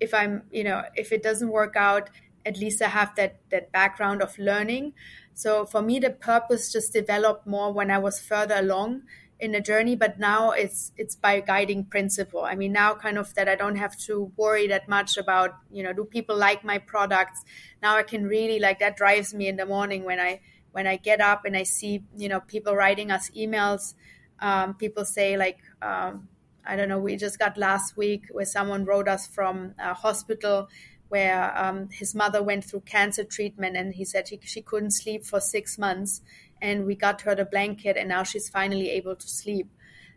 if 0.01 0.15
i'm 0.15 0.43
you 0.51 0.65
know 0.65 0.83
if 0.95 1.13
it 1.13 1.23
doesn't 1.23 1.49
work 1.49 1.77
out 1.77 2.09
at 2.45 2.59
least 2.59 2.83
i 2.83 2.89
have 2.89 3.15
that 3.17 3.41
that 3.51 3.73
background 3.73 4.23
of 4.23 4.39
learning. 4.39 4.93
So 5.35 5.65
for 5.65 5.81
me 5.81 5.99
the 5.99 6.11
purpose 6.11 6.71
just 6.73 6.93
developed 6.93 7.47
more 7.47 7.73
when 7.73 7.91
i 7.91 7.99
was 7.99 8.21
further 8.21 8.57
along 8.57 9.03
in 9.41 9.55
a 9.55 9.61
journey 9.61 9.97
but 9.97 10.19
now 10.19 10.51
it's 10.51 10.93
it's 10.97 11.17
by 11.17 11.41
guiding 11.41 11.85
principle. 11.85 12.45
I 12.45 12.55
mean 12.55 12.73
now 12.73 12.95
kind 12.95 13.19
of 13.19 13.35
that 13.35 13.49
i 13.49 13.55
don't 13.55 13.77
have 13.77 13.97
to 14.07 14.31
worry 14.37 14.67
that 14.69 14.89
much 14.89 15.17
about 15.17 15.57
you 15.71 15.83
know 15.83 15.93
do 15.93 16.05
people 16.05 16.37
like 16.37 16.65
my 16.65 16.79
products? 16.79 17.45
Now 17.83 17.97
i 17.97 18.03
can 18.03 18.27
really 18.27 18.59
like 18.59 18.79
that 18.81 18.97
drives 18.97 19.35
me 19.35 19.49
in 19.49 19.57
the 19.57 19.67
morning 19.67 20.05
when 20.05 20.21
i 20.21 20.41
when 20.73 20.87
i 20.87 20.97
get 20.97 21.21
up 21.21 21.45
and 21.45 21.57
i 21.57 21.63
see 21.63 22.05
you 22.17 22.29
know 22.29 22.41
people 22.41 22.75
writing 22.75 23.11
us 23.11 23.31
emails. 23.31 23.95
Um, 24.41 24.75
people 24.75 25.05
say 25.05 25.37
like 25.37 25.59
um, 25.81 26.29
I 26.65 26.77
don't 26.77 26.89
know. 26.89 26.99
We 26.99 27.17
just 27.17 27.39
got 27.39 27.57
last 27.59 27.97
week 27.97 28.27
where 28.31 28.45
someone 28.45 28.85
wrote 28.85 29.09
us 29.09 29.27
from 29.27 29.75
a 29.79 29.95
hospital 29.95 30.69
where 31.13 31.53
um, 31.63 31.91
his 31.91 32.15
mother 32.15 32.43
went 32.43 32.65
through 32.65 32.81
cancer 32.81 33.23
treatment 33.23 33.77
and 33.77 33.97
he 33.97 34.03
said 34.03 34.27
she, 34.27 34.41
she 34.43 34.63
couldn't 34.63 34.93
sleep 34.93 35.27
for 35.27 35.41
six 35.41 35.77
months 35.77 36.23
and 36.63 36.87
we 36.87 36.95
got 36.95 37.21
her 37.21 37.35
the 37.35 37.45
blanket 37.45 37.99
and 37.99 38.09
now 38.09 38.23
she's 38.23 38.49
finally 38.49 38.89
able 38.89 39.15
to 39.15 39.29
sleep. 39.29 39.69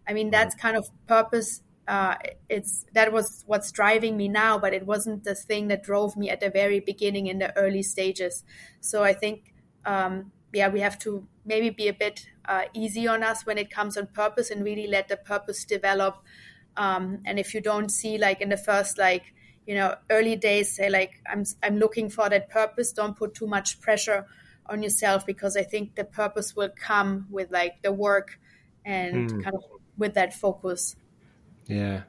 I 0.08 0.14
mean 0.14 0.30
that's 0.30 0.56
kind 0.56 0.78
of 0.78 0.90
purpose 1.06 1.62
uh, 1.86 2.16
it's 2.48 2.86
that 2.94 3.12
was 3.12 3.44
what's 3.46 3.74
driving 3.74 4.16
me 4.16 4.30
now 4.30 4.58
but 4.58 4.74
it 4.74 4.86
wasn't 4.86 5.26
the 5.26 5.36
thing 5.36 5.68
that 5.68 5.84
drove 5.84 6.16
me 6.16 6.30
at 6.30 6.40
the 6.40 6.50
very 6.50 6.80
beginning 6.80 7.28
in 7.28 7.40
the 7.40 7.54
early 7.58 7.84
stages. 7.84 8.46
So 8.80 9.04
i 9.04 9.12
think 9.12 9.54
um, 9.86 10.32
yeah 10.54 10.70
we 10.70 10.80
have 10.80 10.98
to 11.00 11.28
maybe 11.44 11.72
be 11.72 11.90
a 11.90 11.94
bit 12.06 12.30
uh, 12.46 12.64
easy 12.74 13.06
on 13.06 13.22
us 13.22 13.46
when 13.46 13.58
it 13.58 13.70
comes 13.70 13.98
on 13.98 14.08
purpose 14.08 14.50
and 14.50 14.64
really 14.64 14.88
let 14.88 15.10
the 15.10 15.18
purpose 15.18 15.66
develop. 15.66 16.24
Um, 16.78 17.20
and 17.26 17.38
if 17.38 17.54
you 17.54 17.60
don't 17.60 17.90
see 17.90 18.18
like 18.18 18.40
in 18.40 18.48
the 18.48 18.58
first 18.70 18.98
like 18.98 19.34
you 19.66 19.76
know 19.76 19.96
early 20.10 20.36
days 20.36 20.76
say 20.76 20.90
like 20.90 21.22
i'm 21.32 21.44
i'm 21.64 21.78
looking 21.78 22.10
for 22.10 22.30
that 22.30 22.50
purpose. 22.50 22.92
Don't 22.92 23.16
put 23.18 23.34
too 23.34 23.48
much 23.48 23.80
pressure 23.82 24.26
on 24.68 24.82
yourself 24.82 25.26
because 25.26 25.56
i 25.56 25.64
think 25.64 25.96
the 25.96 26.04
purpose 26.04 26.56
will 26.56 26.72
come 26.76 27.28
with 27.30 27.52
like 27.52 27.82
the 27.82 27.92
work 27.92 28.40
and 28.84 29.30
mm. 29.30 29.44
kind 29.44 29.56
of 29.56 29.64
with 29.98 30.14
that 30.14 30.34
focus. 30.34 30.96
Yeah 31.68 32.04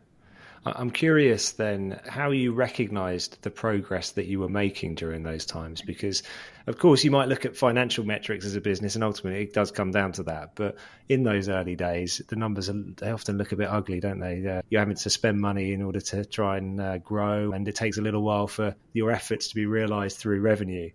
I'm 0.74 0.90
curious 0.90 1.52
then 1.52 2.00
how 2.08 2.32
you 2.32 2.52
recognized 2.52 3.40
the 3.42 3.50
progress 3.50 4.12
that 4.12 4.26
you 4.26 4.40
were 4.40 4.48
making 4.48 4.96
during 4.96 5.22
those 5.22 5.46
times 5.46 5.80
because 5.80 6.24
of 6.66 6.78
course 6.78 7.04
you 7.04 7.12
might 7.12 7.28
look 7.28 7.44
at 7.44 7.56
financial 7.56 8.04
metrics 8.04 8.44
as 8.44 8.56
a 8.56 8.60
business 8.60 8.96
and 8.96 9.04
ultimately 9.04 9.42
it 9.42 9.52
does 9.52 9.70
come 9.70 9.92
down 9.92 10.12
to 10.12 10.24
that 10.24 10.56
but 10.56 10.76
in 11.08 11.22
those 11.22 11.48
early 11.48 11.76
days 11.76 12.20
the 12.28 12.36
numbers 12.36 12.68
are, 12.68 12.82
they 12.96 13.10
often 13.10 13.38
look 13.38 13.52
a 13.52 13.56
bit 13.56 13.68
ugly 13.68 14.00
don't 14.00 14.18
they 14.18 14.44
uh, 14.46 14.62
you're 14.68 14.80
having 14.80 14.96
to 14.96 15.08
spend 15.08 15.40
money 15.40 15.72
in 15.72 15.82
order 15.82 16.00
to 16.00 16.24
try 16.24 16.56
and 16.56 16.80
uh, 16.80 16.98
grow 16.98 17.52
and 17.52 17.68
it 17.68 17.76
takes 17.76 17.98
a 17.98 18.02
little 18.02 18.22
while 18.22 18.48
for 18.48 18.74
your 18.92 19.12
efforts 19.12 19.48
to 19.48 19.54
be 19.54 19.66
realized 19.66 20.18
through 20.18 20.40
revenue 20.40 20.90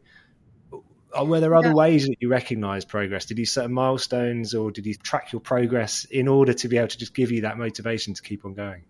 uh, 1.18 1.24
were 1.24 1.40
there 1.40 1.56
other 1.56 1.70
yeah. 1.70 1.74
ways 1.74 2.08
that 2.08 2.16
you 2.22 2.30
recognized 2.30 2.88
progress? 2.88 3.26
Did 3.26 3.38
you 3.38 3.46
set 3.46 3.70
milestones 3.70 4.54
or 4.54 4.72
did 4.72 4.86
you 4.86 4.94
track 4.94 5.34
your 5.34 5.42
progress 5.42 6.06
in 6.06 6.30
order 6.30 6.54
to 6.54 6.70
be 6.70 6.78
able 6.78 6.88
to 6.88 6.98
just 6.98 7.14
give 7.14 7.32
you 7.32 7.42
that 7.42 7.58
motivation 7.58 8.14
to 8.14 8.22
keep 8.22 8.46
on 8.46 8.54
going? 8.54 8.84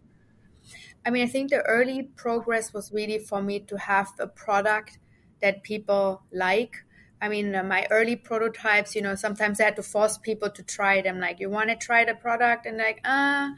I 1.05 1.09
mean, 1.09 1.23
I 1.23 1.27
think 1.27 1.49
the 1.49 1.61
early 1.61 2.03
progress 2.03 2.73
was 2.73 2.91
really 2.91 3.19
for 3.19 3.41
me 3.41 3.59
to 3.61 3.77
have 3.77 4.09
a 4.19 4.27
product 4.27 4.99
that 5.41 5.63
people 5.63 6.23
like. 6.31 6.75
I 7.21 7.29
mean, 7.29 7.55
uh, 7.55 7.63
my 7.63 7.87
early 7.91 8.15
prototypes, 8.15 8.95
you 8.95 9.01
know, 9.01 9.15
sometimes 9.15 9.59
I 9.59 9.65
had 9.65 9.75
to 9.75 9.83
force 9.83 10.17
people 10.17 10.49
to 10.49 10.63
try 10.63 11.01
them. 11.01 11.19
Like, 11.19 11.39
you 11.39 11.49
want 11.49 11.69
to 11.69 11.75
try 11.75 12.05
the 12.05 12.15
product? 12.15 12.65
And 12.65 12.77
like, 12.77 12.99
ah. 13.05 13.51
Uh, 13.51 13.55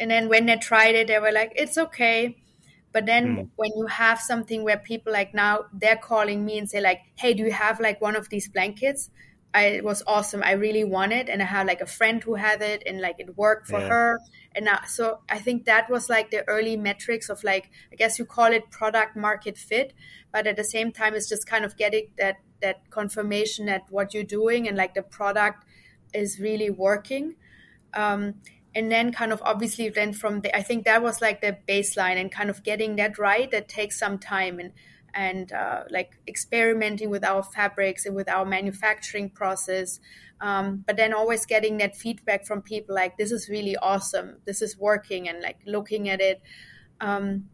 and 0.00 0.10
then 0.10 0.28
when 0.28 0.46
they 0.46 0.56
tried 0.56 0.94
it, 0.94 1.06
they 1.06 1.18
were 1.18 1.32
like, 1.32 1.52
it's 1.54 1.78
okay. 1.78 2.36
But 2.92 3.06
then 3.06 3.36
mm. 3.36 3.48
when 3.56 3.70
you 3.76 3.86
have 3.86 4.20
something 4.20 4.64
where 4.64 4.78
people 4.78 5.12
like 5.12 5.34
now 5.34 5.64
they're 5.72 5.96
calling 5.96 6.44
me 6.44 6.58
and 6.58 6.68
say 6.68 6.80
like, 6.80 7.00
hey, 7.16 7.34
do 7.34 7.42
you 7.44 7.52
have 7.52 7.80
like 7.80 8.00
one 8.00 8.16
of 8.16 8.28
these 8.28 8.48
blankets? 8.48 9.10
I, 9.54 9.66
it 9.66 9.84
was 9.84 10.02
awesome. 10.06 10.42
I 10.42 10.52
really 10.52 10.82
want 10.82 11.12
it, 11.12 11.28
and 11.28 11.40
I 11.40 11.44
had 11.44 11.68
like 11.68 11.80
a 11.80 11.86
friend 11.86 12.22
who 12.22 12.34
had 12.34 12.60
it, 12.60 12.82
and 12.86 13.00
like 13.00 13.16
it 13.20 13.38
worked 13.38 13.68
for 13.68 13.78
yeah. 13.78 13.88
her. 13.88 14.20
And 14.54 14.64
now, 14.64 14.80
so 14.86 15.20
I 15.28 15.38
think 15.38 15.64
that 15.66 15.88
was 15.88 16.10
like 16.10 16.32
the 16.32 16.46
early 16.48 16.76
metrics 16.76 17.28
of 17.28 17.42
like 17.44 17.70
I 17.92 17.96
guess 17.96 18.18
you 18.18 18.24
call 18.24 18.52
it 18.52 18.70
product 18.70 19.16
market 19.16 19.56
fit, 19.56 19.94
but 20.32 20.48
at 20.48 20.56
the 20.56 20.64
same 20.64 20.90
time, 20.90 21.14
it's 21.14 21.28
just 21.28 21.46
kind 21.46 21.64
of 21.64 21.76
getting 21.76 22.08
that 22.18 22.38
that 22.62 22.90
confirmation 22.90 23.66
that 23.66 23.82
what 23.90 24.12
you're 24.12 24.24
doing 24.24 24.66
and 24.66 24.76
like 24.76 24.94
the 24.94 25.02
product 25.02 25.64
is 26.12 26.40
really 26.40 26.70
working. 26.70 27.36
Um, 27.92 28.34
and 28.74 28.90
then 28.90 29.12
kind 29.12 29.32
of 29.32 29.40
obviously 29.44 29.88
then 29.88 30.12
from 30.12 30.40
the, 30.40 30.56
I 30.56 30.62
think 30.62 30.84
that 30.84 31.02
was 31.02 31.20
like 31.20 31.40
the 31.40 31.56
baseline 31.68 32.20
and 32.20 32.32
kind 32.32 32.50
of 32.50 32.64
getting 32.64 32.96
that 32.96 33.18
right. 33.18 33.48
That 33.50 33.68
takes 33.68 33.98
some 33.98 34.18
time 34.18 34.58
and 34.58 34.72
and 35.14 35.52
uh, 35.52 35.84
like 35.90 36.18
experimenting 36.26 37.10
with 37.10 37.24
our 37.24 37.42
fabrics 37.42 38.06
and 38.06 38.14
with 38.14 38.28
our 38.28 38.44
manufacturing 38.44 39.30
process. 39.30 40.00
Um, 40.40 40.84
but 40.86 40.96
then 40.96 41.14
always 41.14 41.46
getting 41.46 41.78
that 41.78 41.96
feedback 41.96 42.44
from 42.44 42.60
people 42.62 42.94
like, 42.94 43.16
this 43.16 43.32
is 43.32 43.48
really 43.48 43.76
awesome, 43.76 44.38
this 44.44 44.60
is 44.60 44.76
working, 44.76 45.28
and 45.28 45.40
like 45.40 45.60
looking 45.64 46.08
at 46.08 46.20
it. 46.20 46.42
Um, 47.00 47.48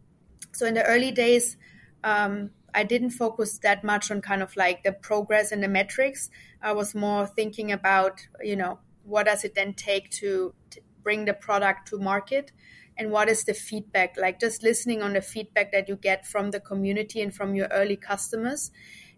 so 0.51 0.65
in 0.65 0.73
the 0.73 0.83
early 0.83 1.11
days, 1.11 1.57
um, 2.03 2.49
I 2.73 2.83
didn't 2.83 3.11
focus 3.11 3.59
that 3.59 3.83
much 3.83 4.11
on 4.11 4.21
kind 4.21 4.41
of 4.41 4.55
like 4.55 4.83
the 4.83 4.91
progress 4.91 5.51
and 5.51 5.61
the 5.61 5.67
metrics. 5.67 6.29
I 6.61 6.73
was 6.73 6.95
more 6.95 7.27
thinking 7.27 7.71
about, 7.71 8.21
you 8.41 8.55
know, 8.55 8.79
what 9.03 9.25
does 9.25 9.43
it 9.43 9.55
then 9.55 9.73
take 9.73 10.09
to, 10.11 10.53
to 10.71 10.81
bring 11.03 11.25
the 11.25 11.33
product 11.33 11.89
to 11.89 11.97
market 11.97 12.51
and 12.97 13.11
what 13.11 13.29
is 13.29 13.43
the 13.45 13.53
feedback 13.53 14.15
like 14.17 14.39
just 14.39 14.63
listening 14.63 15.01
on 15.01 15.13
the 15.13 15.21
feedback 15.21 15.71
that 15.71 15.87
you 15.87 15.95
get 15.95 16.27
from 16.27 16.51
the 16.51 16.59
community 16.59 17.21
and 17.21 17.33
from 17.33 17.55
your 17.55 17.67
early 17.71 17.95
customers. 17.95 18.71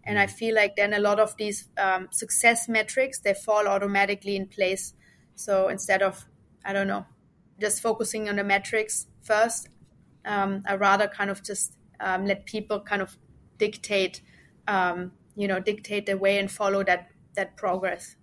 And 0.06 0.18
i 0.18 0.26
feel 0.26 0.54
like 0.54 0.76
then 0.76 0.92
a 0.92 0.98
lot 0.98 1.18
of 1.18 1.36
these 1.36 1.68
um, 1.78 2.08
success 2.10 2.68
metrics 2.68 3.20
they 3.20 3.34
fall 3.34 3.66
automatically 3.66 4.36
in 4.36 4.46
place. 4.46 4.94
So 5.34 5.68
instead 5.68 6.02
of 6.02 6.26
i 6.64 6.72
don't 6.72 6.88
know 6.88 7.06
just 7.60 7.82
focusing 7.82 8.28
on 8.28 8.36
the 8.36 8.44
metrics 8.44 9.06
first 9.22 9.68
um, 10.24 10.62
i 10.66 10.74
rather 10.74 11.06
kind 11.06 11.30
of 11.30 11.42
just 11.42 11.76
um, 12.00 12.26
let 12.26 12.46
people 12.46 12.80
kind 12.80 13.02
of 13.02 13.16
dictate 13.58 14.20
um, 14.68 15.12
you 15.36 15.48
know 15.48 15.60
dictate 15.60 16.06
the 16.06 16.16
way 16.16 16.38
and 16.38 16.50
follow 16.50 16.82
that 16.84 17.08
that 17.34 17.56
progress. 17.56 18.16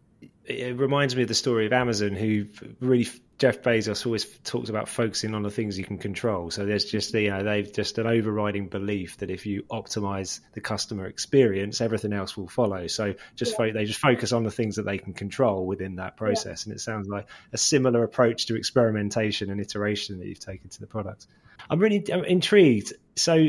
It 0.45 0.77
reminds 0.77 1.15
me 1.15 1.23
of 1.23 1.27
the 1.27 1.35
story 1.35 1.65
of 1.65 1.73
amazon 1.73 2.15
who 2.15 2.45
really 2.79 3.07
Jeff 3.41 3.63
Bezos 3.63 4.05
always 4.05 4.23
talks 4.43 4.69
about 4.69 4.87
focusing 4.87 5.33
on 5.33 5.41
the 5.41 5.49
things 5.49 5.75
you 5.75 5.83
can 5.83 5.97
control. 5.97 6.51
So 6.51 6.63
there's 6.63 6.85
just 6.85 7.11
you 7.15 7.31
know 7.31 7.43
they've 7.43 7.73
just 7.73 7.97
an 7.97 8.05
overriding 8.05 8.67
belief 8.67 9.17
that 9.17 9.31
if 9.31 9.47
you 9.47 9.63
optimize 9.63 10.41
the 10.53 10.61
customer 10.61 11.07
experience, 11.07 11.81
everything 11.81 12.13
else 12.13 12.37
will 12.37 12.47
follow. 12.47 12.85
So 12.85 13.15
just 13.35 13.53
yeah. 13.53 13.57
fo- 13.57 13.73
they 13.73 13.85
just 13.85 13.99
focus 13.99 14.31
on 14.31 14.43
the 14.43 14.51
things 14.51 14.75
that 14.75 14.83
they 14.83 14.99
can 14.99 15.13
control 15.13 15.65
within 15.65 15.95
that 15.95 16.17
process. 16.17 16.67
Yeah. 16.67 16.69
And 16.69 16.77
it 16.79 16.81
sounds 16.81 17.07
like 17.07 17.25
a 17.51 17.57
similar 17.57 18.03
approach 18.03 18.45
to 18.45 18.55
experimentation 18.55 19.49
and 19.49 19.59
iteration 19.59 20.19
that 20.19 20.27
you've 20.27 20.37
taken 20.37 20.69
to 20.69 20.79
the 20.79 20.85
product. 20.85 21.25
I'm 21.67 21.79
really 21.79 22.05
I'm 22.13 22.23
intrigued. 22.23 22.93
So 23.15 23.47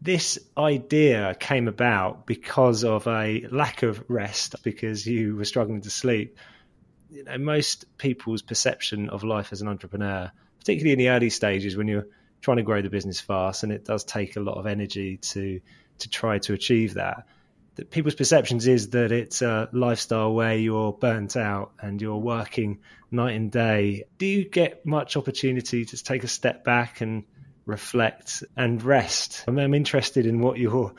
this 0.00 0.38
idea 0.56 1.34
came 1.34 1.66
about 1.66 2.24
because 2.24 2.84
of 2.84 3.08
a 3.08 3.48
lack 3.50 3.82
of 3.82 4.04
rest 4.06 4.62
because 4.62 5.04
you 5.04 5.34
were 5.34 5.44
struggling 5.44 5.80
to 5.80 5.90
sleep 5.90 6.38
you 7.14 7.22
know, 7.22 7.38
most 7.38 7.84
people's 7.96 8.42
perception 8.42 9.08
of 9.08 9.22
life 9.22 9.52
as 9.52 9.62
an 9.62 9.68
entrepreneur, 9.68 10.32
particularly 10.58 10.92
in 10.92 10.98
the 10.98 11.10
early 11.10 11.30
stages 11.30 11.76
when 11.76 11.86
you're 11.86 12.08
trying 12.40 12.56
to 12.56 12.62
grow 12.64 12.82
the 12.82 12.90
business 12.90 13.20
fast, 13.20 13.62
and 13.62 13.72
it 13.72 13.84
does 13.84 14.04
take 14.04 14.36
a 14.36 14.40
lot 14.40 14.58
of 14.58 14.66
energy 14.66 15.18
to 15.18 15.60
to 16.00 16.08
try 16.08 16.38
to 16.38 16.52
achieve 16.52 16.94
that. 16.94 17.26
That 17.76 17.90
people's 17.90 18.16
perceptions 18.16 18.66
is 18.66 18.90
that 18.90 19.12
it's 19.12 19.42
a 19.42 19.68
lifestyle 19.72 20.34
where 20.34 20.56
you're 20.56 20.92
burnt 20.92 21.36
out 21.36 21.72
and 21.80 22.02
you're 22.02 22.16
working 22.16 22.80
night 23.10 23.36
and 23.36 23.50
day. 23.50 24.04
Do 24.18 24.26
you 24.26 24.48
get 24.48 24.84
much 24.84 25.16
opportunity 25.16 25.84
to 25.84 26.02
take 26.02 26.24
a 26.24 26.28
step 26.28 26.64
back 26.64 27.00
and 27.00 27.24
reflect 27.64 28.42
and 28.56 28.82
rest? 28.82 29.44
I'm, 29.46 29.58
I'm 29.58 29.74
interested 29.74 30.26
in 30.26 30.40
what 30.40 30.58
your 30.58 30.94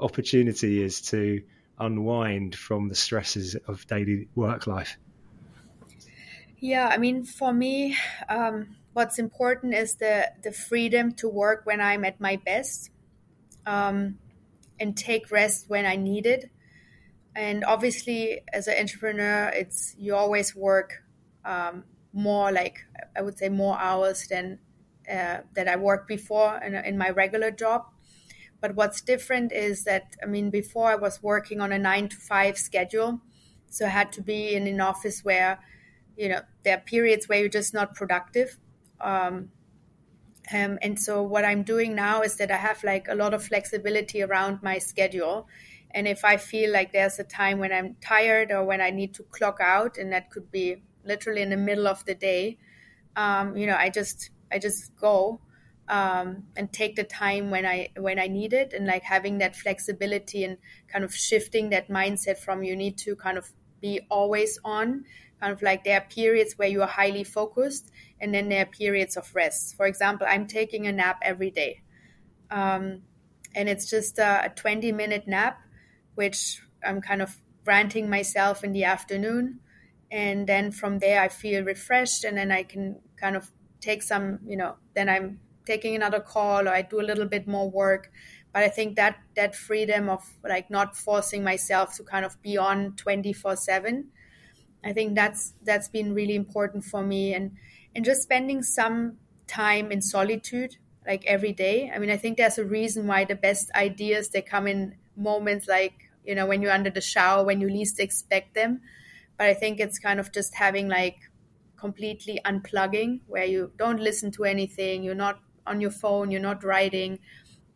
opportunity 0.00 0.82
is 0.82 1.02
to 1.02 1.42
unwind 1.78 2.56
from 2.56 2.88
the 2.88 2.94
stresses 2.94 3.54
of 3.54 3.86
daily 3.86 4.28
work 4.34 4.66
life. 4.66 4.96
Yeah, 6.60 6.88
I 6.88 6.98
mean, 6.98 7.24
for 7.24 7.52
me, 7.52 7.96
um, 8.28 8.76
what's 8.92 9.18
important 9.18 9.74
is 9.74 9.94
the 9.96 10.30
the 10.42 10.52
freedom 10.52 11.12
to 11.14 11.28
work 11.28 11.62
when 11.64 11.80
I'm 11.80 12.04
at 12.04 12.20
my 12.20 12.36
best, 12.36 12.90
um, 13.66 14.18
and 14.80 14.96
take 14.96 15.30
rest 15.30 15.66
when 15.68 15.86
I 15.86 15.96
need 15.96 16.26
it. 16.26 16.50
And 17.36 17.64
obviously, 17.64 18.40
as 18.52 18.68
an 18.68 18.76
entrepreneur, 18.78 19.50
it's 19.54 19.94
you 19.98 20.16
always 20.16 20.56
work 20.56 21.04
um, 21.44 21.84
more 22.12 22.52
like 22.52 22.86
I 23.16 23.22
would 23.22 23.38
say 23.38 23.48
more 23.50 23.78
hours 23.78 24.26
than 24.28 24.58
uh, 25.10 25.38
that 25.54 25.68
I 25.68 25.76
worked 25.76 26.08
before 26.08 26.58
in, 26.58 26.74
in 26.74 26.98
my 26.98 27.10
regular 27.10 27.50
job. 27.52 27.86
But 28.60 28.74
what's 28.74 29.00
different 29.00 29.52
is 29.52 29.84
that 29.84 30.16
I 30.22 30.26
mean, 30.26 30.50
before 30.50 30.90
I 30.90 30.96
was 30.96 31.22
working 31.22 31.60
on 31.60 31.72
a 31.72 31.78
nine 31.78 32.08
to 32.08 32.16
five 32.16 32.58
schedule, 32.58 33.20
so 33.70 33.86
I 33.86 33.88
had 33.90 34.12
to 34.12 34.22
be 34.22 34.54
in 34.54 34.66
an 34.66 34.80
office 34.80 35.24
where 35.24 35.60
you 36.18 36.28
know 36.28 36.40
there 36.64 36.76
are 36.76 36.80
periods 36.80 37.28
where 37.28 37.40
you're 37.40 37.48
just 37.48 37.72
not 37.72 37.94
productive. 37.94 38.58
Um, 39.00 39.50
um, 40.52 40.78
and 40.80 40.98
so 40.98 41.22
what 41.22 41.44
i'm 41.44 41.62
doing 41.62 41.94
now 41.94 42.22
is 42.22 42.36
that 42.36 42.50
i 42.50 42.56
have 42.56 42.82
like 42.82 43.06
a 43.08 43.14
lot 43.14 43.34
of 43.34 43.44
flexibility 43.44 44.22
around 44.22 44.62
my 44.62 44.78
schedule. 44.78 45.46
And 45.90 46.08
if 46.08 46.24
i 46.24 46.36
feel 46.36 46.72
like 46.72 46.92
there's 46.92 47.18
a 47.18 47.24
time 47.24 47.58
when 47.58 47.72
i'm 47.72 47.96
tired 48.00 48.50
or 48.50 48.64
when 48.64 48.80
i 48.80 48.90
need 48.90 49.14
to 49.14 49.22
clock 49.24 49.58
out 49.60 49.98
and 49.98 50.12
that 50.12 50.30
could 50.30 50.50
be 50.50 50.82
literally 51.04 51.42
in 51.42 51.50
the 51.50 51.56
middle 51.56 51.86
of 51.86 52.04
the 52.04 52.14
day 52.14 52.58
um, 53.16 53.56
you 53.56 53.66
know 53.66 53.76
i 53.76 53.88
just 53.88 54.30
i 54.52 54.58
just 54.58 54.96
go 54.96 55.40
um, 55.88 56.44
and 56.56 56.72
take 56.72 56.96
the 56.96 57.04
time 57.04 57.50
when 57.50 57.64
I 57.64 57.88
when 57.96 58.18
I 58.18 58.26
need 58.26 58.52
it, 58.52 58.72
and 58.72 58.86
like 58.86 59.02
having 59.02 59.38
that 59.38 59.56
flexibility 59.56 60.44
and 60.44 60.58
kind 60.86 61.04
of 61.04 61.14
shifting 61.14 61.70
that 61.70 61.88
mindset 61.88 62.38
from 62.38 62.62
you 62.62 62.76
need 62.76 62.98
to 62.98 63.16
kind 63.16 63.38
of 63.38 63.50
be 63.80 64.00
always 64.10 64.58
on 64.64 65.04
kind 65.40 65.52
of 65.52 65.62
like 65.62 65.84
there 65.84 65.98
are 65.98 66.06
periods 66.08 66.54
where 66.56 66.68
you 66.68 66.82
are 66.82 66.88
highly 66.88 67.24
focused 67.24 67.90
and 68.20 68.34
then 68.34 68.48
there 68.48 68.62
are 68.62 68.66
periods 68.66 69.16
of 69.16 69.34
rest. 69.34 69.76
For 69.76 69.86
example, 69.86 70.26
I'm 70.28 70.46
taking 70.46 70.86
a 70.86 70.92
nap 70.92 71.18
every 71.22 71.50
day. 71.50 71.82
Um, 72.50 73.02
and 73.54 73.68
it's 73.68 73.88
just 73.88 74.18
a, 74.18 74.46
a 74.46 74.48
20 74.48 74.92
minute 74.92 75.26
nap, 75.26 75.60
which 76.14 76.60
I'm 76.84 77.00
kind 77.00 77.22
of 77.22 77.36
granting 77.64 78.10
myself 78.10 78.64
in 78.64 78.72
the 78.72 78.84
afternoon. 78.84 79.60
And 80.10 80.46
then 80.46 80.72
from 80.72 80.98
there, 80.98 81.20
I 81.20 81.28
feel 81.28 81.62
refreshed 81.64 82.24
and 82.24 82.36
then 82.36 82.50
I 82.50 82.62
can 82.62 83.00
kind 83.16 83.36
of 83.36 83.50
take 83.80 84.02
some, 84.02 84.40
you 84.46 84.56
know, 84.56 84.76
then 84.94 85.08
I'm 85.08 85.40
taking 85.66 85.94
another 85.94 86.20
call 86.20 86.66
or 86.66 86.72
I 86.72 86.82
do 86.82 87.00
a 87.00 87.02
little 87.02 87.26
bit 87.26 87.46
more 87.46 87.70
work. 87.70 88.10
But 88.52 88.62
I 88.62 88.68
think 88.68 88.96
that 88.96 89.18
that 89.36 89.54
freedom 89.54 90.08
of 90.08 90.24
like 90.42 90.70
not 90.70 90.96
forcing 90.96 91.44
myself 91.44 91.94
to 91.96 92.02
kind 92.02 92.24
of 92.24 92.40
be 92.42 92.56
on 92.56 92.96
24 92.96 93.56
seven 93.56 94.08
I 94.84 94.92
think 94.92 95.14
that's 95.14 95.54
that's 95.62 95.88
been 95.88 96.14
really 96.14 96.34
important 96.34 96.84
for 96.84 97.02
me 97.02 97.34
and 97.34 97.56
and 97.94 98.04
just 98.04 98.22
spending 98.22 98.62
some 98.62 99.18
time 99.46 99.90
in 99.90 100.02
solitude 100.02 100.76
like 101.06 101.24
every 101.26 101.52
day. 101.52 101.90
I 101.90 101.98
mean, 101.98 102.10
I 102.10 102.16
think 102.16 102.36
there's 102.36 102.58
a 102.58 102.64
reason 102.64 103.06
why 103.06 103.24
the 103.24 103.34
best 103.34 103.70
ideas 103.74 104.28
they 104.30 104.42
come 104.42 104.66
in 104.66 104.96
moments 105.16 105.66
like, 105.66 106.10
you 106.24 106.34
know, 106.34 106.46
when 106.46 106.62
you're 106.62 106.72
under 106.72 106.90
the 106.90 107.00
shower 107.00 107.44
when 107.44 107.60
you 107.60 107.68
least 107.68 107.98
expect 107.98 108.54
them. 108.54 108.82
But 109.36 109.46
I 109.46 109.54
think 109.54 109.80
it's 109.80 109.98
kind 109.98 110.20
of 110.20 110.32
just 110.32 110.54
having 110.54 110.88
like 110.88 111.30
completely 111.76 112.40
unplugging 112.44 113.20
where 113.26 113.44
you 113.44 113.72
don't 113.76 114.00
listen 114.00 114.30
to 114.32 114.44
anything, 114.44 115.02
you're 115.02 115.14
not 115.14 115.40
on 115.66 115.80
your 115.80 115.90
phone, 115.90 116.30
you're 116.30 116.40
not 116.40 116.64
writing 116.64 117.20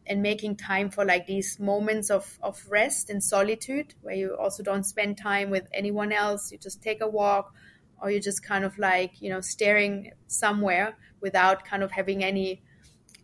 and 0.07 0.23
making 0.23 0.57
time 0.57 0.91
for 0.91 1.05
like 1.05 1.27
these 1.27 1.59
moments 1.61 2.11
of, 2.11 2.39
of 2.43 2.65
rest 2.69 3.09
and 3.11 3.23
solitude 3.23 3.95
where 4.03 4.15
you 4.15 4.37
also 4.37 4.63
don't 4.63 4.85
spend 4.85 5.17
time 5.17 5.51
with 5.51 5.69
anyone 5.73 6.13
else. 6.13 6.51
You 6.53 6.59
just 6.59 6.83
take 6.83 7.01
a 7.01 7.09
walk 7.09 7.55
or 8.01 8.11
you're 8.11 8.21
just 8.21 8.43
kind 8.43 8.65
of 8.65 8.77
like 8.79 9.21
you 9.21 9.31
know 9.31 9.41
staring 9.41 10.13
somewhere 10.27 10.97
without 11.21 11.65
kind 11.65 11.83
of 11.83 11.93
having 11.93 12.25
any 12.25 12.63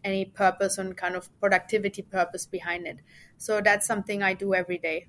any 0.05 0.25
purpose 0.25 0.79
and 0.79 0.97
kind 0.97 1.17
of 1.17 1.29
productivity 1.41 2.03
purpose 2.03 2.47
behind 2.47 2.87
it. 2.87 2.99
So 3.39 3.61
that's 3.61 3.87
something 3.87 4.23
i 4.23 4.35
do 4.35 4.55
every 4.55 4.79
day 4.79 5.09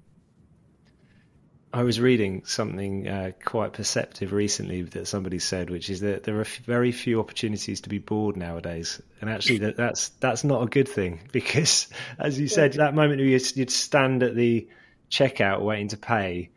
I 1.71 1.83
was 1.83 1.99
reading 1.99 2.43
something 2.45 3.07
uh, 3.07 3.31
quite 3.45 3.73
perceptive 3.73 4.33
recently 4.33 4.81
that 4.81 5.07
somebody 5.07 5.37
said, 5.37 5.69
which 5.69 5.89
is 5.91 5.99
that 5.99 6.23
there 6.23 6.39
are 6.39 6.45
very 6.65 6.91
few 6.91 7.19
opportunities 7.19 7.81
to 7.81 7.89
be 7.89 7.99
bored 7.99 8.37
nowadays, 8.37 8.99
and 9.21 9.29
actually 9.29 9.59
that, 9.59 9.77
that's 9.77 10.09
that's 10.19 10.43
not 10.43 10.63
a 10.63 10.65
good 10.65 10.87
thing 10.87 11.19
because, 11.31 11.87
as 12.17 12.39
you 12.39 12.47
said, 12.47 12.73
that 12.73 12.95
moment 12.95 13.21
you'd, 13.21 13.55
you'd 13.55 13.69
stand 13.69 14.23
at 14.23 14.35
the 14.35 14.67
checkout 15.11 15.61
waiting 15.61 15.89
to 15.89 15.97
pay. 15.97 16.49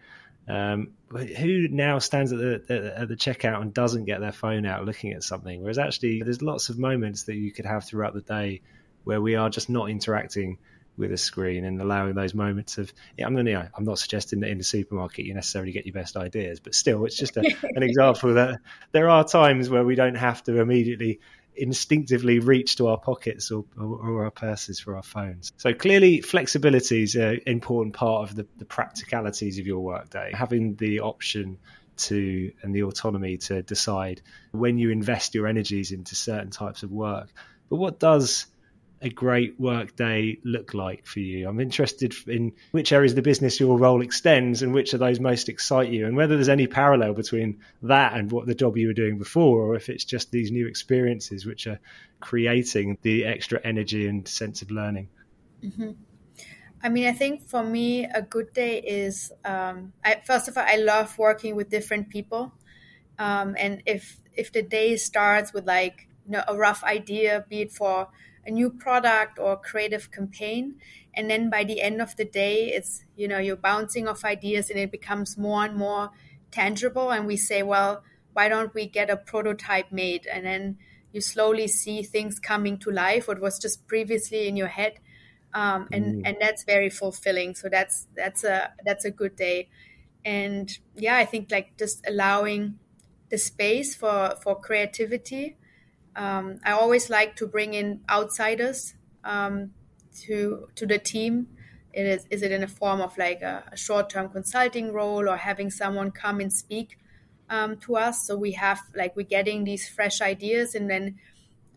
Um, 0.49 0.93
who 1.11 1.69
now 1.69 1.99
stands 1.99 2.33
at 2.33 2.39
the 2.39 2.95
at 2.97 3.07
the 3.07 3.17
checkout 3.17 3.61
and 3.61 3.75
doesn't 3.75 4.07
get 4.07 4.21
their 4.21 4.33
phone 4.33 4.65
out 4.65 4.87
looking 4.87 5.13
at 5.13 5.23
something? 5.23 5.61
Whereas 5.61 5.79
actually, 5.79 6.23
there's 6.23 6.41
lots 6.41 6.71
of 6.71 6.79
moments 6.79 7.25
that 7.25 7.35
you 7.35 7.53
could 7.53 7.67
have 7.67 7.85
throughout 7.85 8.15
the 8.15 8.23
day 8.23 8.63
where 9.05 9.21
we 9.21 9.35
are 9.35 9.51
just 9.51 9.69
not 9.69 9.91
interacting 9.91 10.57
with 11.03 11.13
a 11.13 11.19
screen 11.19 11.65
and 11.65 11.81
allowing 11.81 12.15
those 12.15 12.33
moments 12.35 12.79
of 12.79 12.93
yeah, 13.19 13.27
I'm, 13.27 13.37
you 13.37 13.43
know, 13.45 13.69
I'm 13.77 13.85
not 13.85 13.99
suggesting 13.99 14.41
that 14.41 14.49
in 14.49 14.59
the 14.59 14.65
supermarket 14.65 15.27
you 15.27 15.35
necessarily 15.35 15.73
get 15.73 15.85
your 15.85 15.93
best 15.93 16.17
ideas, 16.17 16.61
but 16.61 16.75
still 16.75 17.05
it's 17.05 17.17
just 17.17 17.37
a, 17.37 17.41
an 17.63 17.83
example 17.83 18.35
that 18.35 18.61
there 18.93 19.11
are 19.11 19.25
times 19.25 19.69
where 19.69 19.85
we 19.85 19.95
don't 19.95 20.15
have 20.15 20.43
to 20.45 20.61
immediately 20.61 21.21
instinctively 21.55 22.39
reach 22.39 22.77
to 22.77 22.89
our 22.89 22.99
pockets 22.99 23.51
or, 23.51 23.67
or, 23.79 23.85
or 23.85 24.25
our 24.25 24.31
purses 24.31 24.81
for 24.81 24.97
our 24.97 25.03
phones. 25.03 25.53
So 25.59 25.75
clearly 25.75 26.23
flexibility 26.23 27.03
is 27.03 27.15
an 27.15 27.41
important 27.47 27.95
part 27.95 28.31
of 28.31 28.37
the, 28.37 28.47
the 28.57 28.65
practicalities 28.65 29.59
of 29.59 29.67
your 29.67 29.81
workday. 29.81 30.33
Having 30.35 30.77
the 30.77 31.01
option 31.01 31.59
to 31.97 32.53
and 32.63 32.75
the 32.75 32.85
autonomy 32.85 33.37
to 33.37 33.63
decide 33.63 34.23
when 34.53 34.79
you 34.79 34.91
invest 34.91 35.35
your 35.35 35.47
energies 35.47 35.93
into 35.93 36.15
certain 36.15 36.51
types 36.51 36.83
of 36.83 36.91
work. 36.91 37.29
But 37.69 37.77
what 37.77 37.99
does 38.01 38.47
a 39.03 39.11
great 39.11 39.59
work 39.59 39.97
day 39.97 40.39
look 40.45 40.75
like 40.75 41.07
for 41.07 41.21
you? 41.21 41.49
I'm 41.49 41.61
interested 41.61 42.15
in 42.27 42.53
which 42.71 42.93
areas 42.93 43.13
of 43.13 43.17
the 43.17 43.23
business 43.23 43.59
your 43.59 43.77
role 43.77 44.01
extends 44.01 44.63
and 44.63 44.73
which 44.73 44.95
of 44.95 45.01
those 45.01 45.21
most 45.21 45.49
excite 45.49 45.91
you, 45.91 46.07
and 46.07 46.17
whether 46.17 46.37
there's 46.37 46.49
any 46.49 46.67
parallel 46.67 47.13
between 47.13 47.59
that 47.83 48.15
and 48.15 48.31
what 48.31 48.47
the 48.47 48.55
job 48.55 48.77
you 48.77 48.87
were 48.87 48.95
doing 48.95 49.19
before, 49.19 49.61
or 49.63 49.75
if 49.75 49.89
it's 49.89 50.05
just 50.05 50.31
these 50.31 50.51
new 50.51 50.67
experiences 50.67 51.45
which 51.45 51.67
are 51.67 51.81
creating 52.21 52.97
the 53.03 53.25
extra 53.25 53.61
energy 53.65 54.07
and 54.07 54.27
sense 54.29 54.63
of 54.63 54.71
learning. 54.71 55.09
Mm-hmm. 55.63 55.91
I 56.85 56.89
mean, 56.89 57.07
I 57.07 57.13
think 57.13 57.43
for 57.49 57.63
me, 57.63 58.05
a 58.05 58.23
good 58.23 58.53
day 58.53 58.81
is 58.81 59.33
um, 59.45 59.93
I, 60.05 60.21
first 60.25 60.49
of 60.49 60.57
all, 60.57 60.65
I 60.67 60.77
love 60.77 61.17
working 61.19 61.55
with 61.55 61.71
different 61.71 62.09
people, 62.09 62.53
um, 63.19 63.55
and 63.59 63.83
if 63.87 64.17
if 64.35 64.53
the 64.53 64.63
day 64.63 64.97
starts 64.97 65.53
with 65.53 65.67
like 65.67 66.09
you 66.25 66.33
know 66.33 66.43
a 66.49 66.57
rough 66.57 66.83
idea, 66.83 67.45
be 67.49 67.63
it 67.63 67.73
for 67.73 68.09
a 68.47 68.51
new 68.51 68.71
product 68.71 69.39
or 69.39 69.57
creative 69.57 70.11
campaign 70.11 70.75
and 71.15 71.31
then 71.31 71.49
by 71.49 71.63
the 71.63 71.81
end 71.81 72.01
of 72.01 72.17
the 72.17 72.25
day 72.25 72.67
it's 72.67 73.05
you 73.17 73.29
know 73.29 73.39
you're 73.39 73.57
bouncing 73.57 74.09
off 74.09 74.25
ideas 74.25 74.71
and 74.71 74.79
it 74.79 74.91
becomes 74.91 75.39
more 75.39 75.65
and 75.65 75.77
more 75.77 76.11
tangible 76.51 77.11
and 77.11 77.27
we 77.27 77.37
say 77.37 77.63
well 77.63 78.03
why 78.33 78.49
don't 78.49 78.75
we 78.75 78.87
get 78.87 79.11
a 79.11 79.17
prototype 79.17 79.93
made? 79.93 80.27
And 80.27 80.45
then 80.45 80.79
you 81.13 81.21
slowly 81.21 81.69
see 81.69 82.03
things 82.03 82.39
coming 82.39 82.79
to 82.79 82.91
life 82.91 83.29
what 83.29 83.41
was 83.41 83.59
just 83.59 83.87
previously 83.87 84.49
in 84.49 84.57
your 84.57 84.69
head 84.69 84.95
um, 85.53 85.87
and 85.93 86.05
mm. 86.05 86.23
and 86.25 86.39
that's 86.41 86.65
very 86.65 86.89
fulfilling. 86.89 87.55
So 87.55 87.69
that's 87.69 88.07
that's 88.17 88.45
a 88.45 88.73
that's 88.85 89.05
a 89.05 89.11
good 89.11 89.37
day. 89.37 89.69
And 90.25 90.71
yeah 90.95 91.17
i 91.17 91.25
think 91.25 91.51
like 91.51 91.77
just 91.77 92.01
allowing 92.07 92.79
the 93.29 93.39
space 93.39 93.95
for 93.97 94.37
for 94.41 94.59
creativity 94.59 95.57
um, 96.17 96.59
I 96.65 96.73
always 96.73 97.11
like 97.11 97.37
to 97.37 97.47
bring 97.47 97.75
in 97.75 98.03
outsiders 98.11 98.95
um, 99.25 99.73
to 100.23 100.69
to 100.77 100.87
the 100.87 100.99
team. 100.99 101.49
It 101.93 102.07
is 102.07 102.27
is 102.31 102.43
it 102.43 102.53
in 102.53 102.63
a 102.63 102.69
form 102.69 103.01
of 103.01 103.17
like 103.19 103.43
a, 103.43 103.65
a 103.73 103.77
short 103.77 104.11
term 104.11 104.31
consulting 104.31 104.93
role 104.93 105.29
or 105.29 105.37
having 105.37 105.71
someone 105.71 106.11
come 106.11 106.41
and 106.41 106.53
speak 106.53 106.99
um, 107.49 107.77
to 107.79 107.97
us? 107.97 108.27
So 108.27 108.37
we 108.37 108.53
have 108.53 108.81
like 108.95 109.17
we're 109.17 109.27
getting 109.27 109.65
these 109.65 109.89
fresh 109.89 110.21
ideas 110.21 110.75
and 110.75 110.89
then 110.91 111.19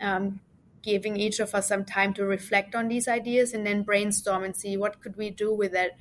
um, 0.01 0.39
giving 0.81 1.17
each 1.17 1.39
of 1.39 1.55
us 1.55 1.67
some 1.67 1.85
time 1.85 2.13
to 2.13 2.25
reflect 2.25 2.75
on 2.75 2.87
these 2.87 3.07
ideas 3.07 3.53
and 3.53 3.65
then 3.65 3.83
brainstorm 3.83 4.43
and 4.43 4.55
see 4.55 4.77
what 4.77 5.01
could 5.01 5.15
we 5.15 5.29
do 5.29 5.53
with 5.53 5.73
it 5.73 5.93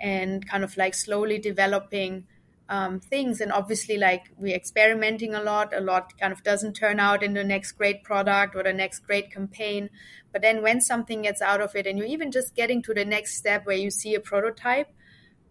and 0.00 0.46
kind 0.48 0.64
of 0.64 0.76
like 0.76 0.94
slowly 0.94 1.38
developing 1.38 2.26
um, 2.68 3.00
things. 3.00 3.40
And 3.40 3.52
obviously 3.52 3.96
like 3.96 4.30
we're 4.36 4.56
experimenting 4.56 5.34
a 5.34 5.42
lot. 5.42 5.72
A 5.74 5.80
lot 5.80 6.18
kind 6.18 6.32
of 6.32 6.42
doesn't 6.42 6.74
turn 6.74 7.00
out 7.00 7.22
in 7.22 7.34
the 7.34 7.44
next 7.44 7.72
great 7.72 8.02
product 8.02 8.54
or 8.56 8.62
the 8.62 8.72
next 8.72 9.00
great 9.00 9.32
campaign. 9.32 9.90
But 10.32 10.42
then 10.42 10.62
when 10.62 10.80
something 10.80 11.22
gets 11.22 11.40
out 11.40 11.60
of 11.60 11.74
it 11.74 11.86
and 11.86 11.98
you're 11.98 12.08
even 12.08 12.30
just 12.30 12.54
getting 12.54 12.82
to 12.82 12.94
the 12.94 13.04
next 13.04 13.36
step 13.36 13.66
where 13.66 13.76
you 13.76 13.90
see 13.90 14.14
a 14.14 14.20
prototype 14.20 14.88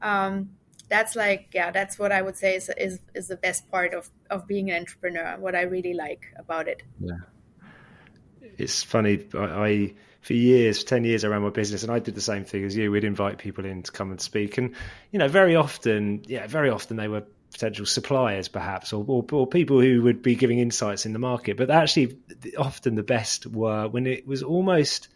um, 0.02 0.52
that's 0.88 1.16
like 1.16 1.48
yeah 1.54 1.72
that's 1.72 1.98
what 1.98 2.12
i 2.12 2.22
would 2.22 2.38
say 2.38 2.56
is, 2.56 2.70
is 2.78 3.00
is 3.14 3.28
the 3.28 3.36
best 3.36 3.70
part 3.72 3.94
of 3.94 4.10
of 4.30 4.48
being 4.48 4.70
an 4.70 4.78
entrepreneur 4.78 5.36
what 5.40 5.56
i 5.56 5.62
really 5.62 5.94
like 5.94 6.28
about 6.38 6.68
it. 6.68 6.84
Yeah. 7.00 7.18
It's 8.58 8.84
funny 8.84 9.26
I, 9.34 9.40
I 9.40 9.94
for 10.26 10.34
years, 10.34 10.82
for 10.82 10.88
10 10.88 11.04
years, 11.04 11.24
I 11.24 11.28
ran 11.28 11.44
my 11.44 11.52
business 11.52 11.84
and 11.84 11.92
I 11.92 12.00
did 12.00 12.16
the 12.16 12.22
same 12.22 12.46
thing 12.46 12.64
as 12.66 12.76
you. 12.76 12.90
We'd 12.90 13.04
invite 13.04 13.38
people 13.38 13.64
in 13.64 13.84
to 13.84 13.92
come 13.92 14.10
and 14.10 14.20
speak. 14.20 14.58
And, 14.58 14.74
you 15.12 15.20
know, 15.20 15.28
very 15.28 15.56
often, 15.56 16.24
yeah, 16.26 16.48
very 16.48 16.72
often 16.72 16.98
they 16.98 17.08
were 17.08 17.26
potential 17.54 17.86
suppliers 17.86 18.48
perhaps 18.48 18.92
or, 18.92 19.06
or, 19.08 19.24
or, 19.32 19.46
people 19.46 19.80
who 19.80 20.02
would 20.02 20.24
be 20.24 20.36
giving 20.36 20.58
insights 20.58 21.06
in 21.06 21.14
the 21.14 21.20
market 21.20 21.56
but 21.56 21.70
actually 21.70 22.18
often 22.58 22.96
the 22.96 23.04
best 23.04 23.48
were 23.48 23.88
when 23.88 24.08
it 24.08 24.28
was 24.28 24.44
almost 24.44 25.08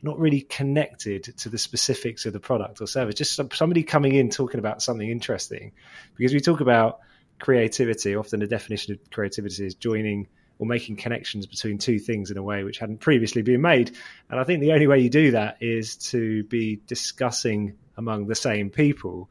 not 0.00 0.18
really 0.18 0.40
connected 0.40 1.24
to 1.36 1.50
the 1.50 1.58
specifics 1.58 2.24
of 2.24 2.32
the 2.32 2.40
product 2.40 2.80
or 2.80 2.86
service 2.86 3.14
just 3.14 3.38
somebody 3.52 3.82
coming 3.82 4.14
in 4.14 4.30
talking 4.30 4.58
about 4.58 4.80
something 4.80 5.10
interesting 5.10 5.72
because 6.16 6.32
we 6.32 6.40
talk 6.40 6.60
about 6.60 7.00
creativity 7.38 8.16
often 8.16 8.40
the 8.40 8.46
definition 8.46 8.94
of 8.94 9.10
creativity 9.10 9.66
is 9.66 9.74
joining 9.74 10.28
or 10.62 10.66
making 10.66 10.94
connections 10.94 11.44
between 11.44 11.76
two 11.76 11.98
things 11.98 12.30
in 12.30 12.38
a 12.38 12.42
way 12.42 12.62
which 12.62 12.78
hadn't 12.78 12.98
previously 12.98 13.42
been 13.42 13.60
made. 13.60 13.90
And 14.30 14.38
I 14.38 14.44
think 14.44 14.60
the 14.60 14.70
only 14.70 14.86
way 14.86 15.00
you 15.00 15.10
do 15.10 15.32
that 15.32 15.56
is 15.60 15.96
to 16.10 16.44
be 16.44 16.80
discussing 16.86 17.74
among 17.96 18.28
the 18.28 18.36
same 18.36 18.70
people 18.70 19.28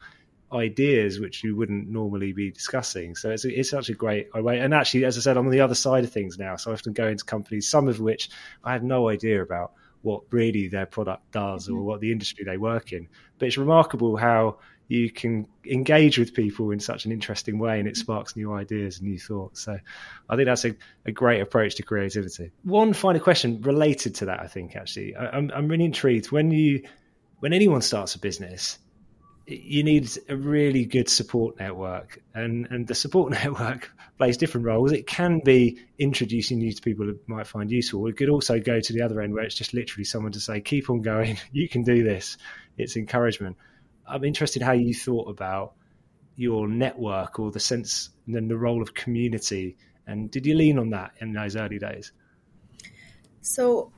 ideas 0.52 1.22
which 1.22 1.42
you 1.42 1.56
wouldn't 1.56 1.88
normally 1.88 2.34
be 2.34 2.52
discussing. 2.52 3.16
So 3.16 3.30
it's, 3.30 3.46
it's 3.46 3.70
such 3.70 3.88
a 3.88 3.94
great 3.94 4.28
way. 4.34 4.60
And 4.60 4.74
actually, 4.74 5.06
as 5.06 5.18
I 5.18 5.22
said, 5.22 5.38
I'm 5.38 5.46
on 5.46 5.54
the 5.54 5.62
other 5.62 5.74
side 5.74 6.04
of 6.04 6.12
things 6.12 6.38
now. 6.38 6.58
So 6.58 6.72
I 6.72 6.74
often 6.74 6.92
go 6.92 7.08
into 7.08 7.24
companies, 7.24 7.70
some 7.70 7.88
of 7.88 8.02
which 8.02 8.30
I 8.62 8.74
had 8.74 8.84
no 8.84 9.08
idea 9.08 9.42
about 9.42 9.72
what 10.02 10.24
really 10.32 10.68
their 10.68 10.86
product 10.86 11.32
does 11.32 11.70
or 11.70 11.76
mm-hmm. 11.76 11.86
what 11.86 12.02
the 12.02 12.12
industry 12.12 12.44
they 12.44 12.58
work 12.58 12.92
in. 12.92 13.08
But 13.40 13.48
it's 13.48 13.58
remarkable 13.58 14.18
how 14.18 14.58
you 14.92 15.10
can 15.10 15.48
engage 15.66 16.20
with 16.20 16.34
people 16.34 16.72
in 16.72 16.80
such 16.82 17.06
an 17.06 17.14
interesting 17.14 17.58
way 17.60 17.80
and 17.80 17.88
it 17.88 17.92
mm-hmm. 17.94 18.02
sparks 18.02 18.36
new 18.36 18.54
ideas 18.54 19.00
and 19.00 19.08
new 19.08 19.18
thoughts. 19.18 19.62
So 19.62 19.80
I 20.30 20.36
think 20.36 20.48
that's 20.48 20.66
a, 20.66 20.76
a 21.06 21.14
great 21.14 21.40
approach 21.40 21.76
to 21.76 21.84
creativity. 21.84 22.52
One 22.64 22.92
final 22.92 23.22
question 23.22 23.62
related 23.62 24.16
to 24.16 24.26
that, 24.26 24.42
I 24.42 24.48
think, 24.48 24.76
actually, 24.76 25.16
I, 25.16 25.30
I'm, 25.30 25.50
I'm 25.56 25.70
really 25.70 25.86
intrigued 25.86 26.30
when 26.32 26.52
you, 26.52 26.84
when 27.40 27.54
anyone 27.54 27.82
starts 27.82 28.16
a 28.16 28.20
business, 28.20 28.80
you 29.48 29.82
need 29.84 30.10
a 30.28 30.36
really 30.36 30.86
good 30.86 31.10
support 31.10 31.60
network, 31.60 32.22
and 32.36 32.68
and 32.70 32.88
the 32.88 32.94
support 32.94 33.32
network 33.44 33.92
plays 34.18 34.38
different 34.38 34.66
roles. 34.68 34.92
It 34.92 35.08
can 35.08 35.42
be 35.44 35.80
introducing 35.98 36.62
you 36.62 36.72
to 36.72 36.82
people 36.82 37.08
that 37.08 37.28
might 37.28 37.48
find 37.48 37.70
useful. 37.72 38.06
It 38.08 38.18
could 38.18 38.30
also 38.30 38.60
go 38.60 38.80
to 38.80 38.94
the 38.94 39.02
other 39.02 39.20
end 39.20 39.34
where 39.34 39.44
it's 39.44 39.56
just 39.56 39.74
literally 39.74 40.06
someone 40.06 40.32
to 40.34 40.40
say, 40.40 40.62
"Keep 40.62 40.90
on 40.90 41.02
going, 41.02 41.38
you 41.52 41.68
can 41.68 41.84
do 41.84 42.04
this." 42.04 42.38
It's 42.78 42.96
encouragement. 42.96 43.58
I'm 44.12 44.24
interested 44.24 44.62
how 44.62 44.74
you 44.74 44.94
thought 44.94 45.30
about 45.30 45.74
your 46.36 46.68
network 46.68 47.40
or 47.40 47.52
the 47.52 47.60
sense 47.60 48.10
and 48.26 48.36
then 48.36 48.48
the 48.48 48.58
role 48.58 48.82
of 48.82 48.94
community, 48.94 49.78
and 50.08 50.30
did 50.30 50.46
you 50.46 50.56
lean 50.56 50.78
on 50.80 50.90
that 50.92 51.12
in 51.20 51.34
those 51.34 51.56
early 51.56 51.80
days? 51.80 52.12
So, 53.42 53.92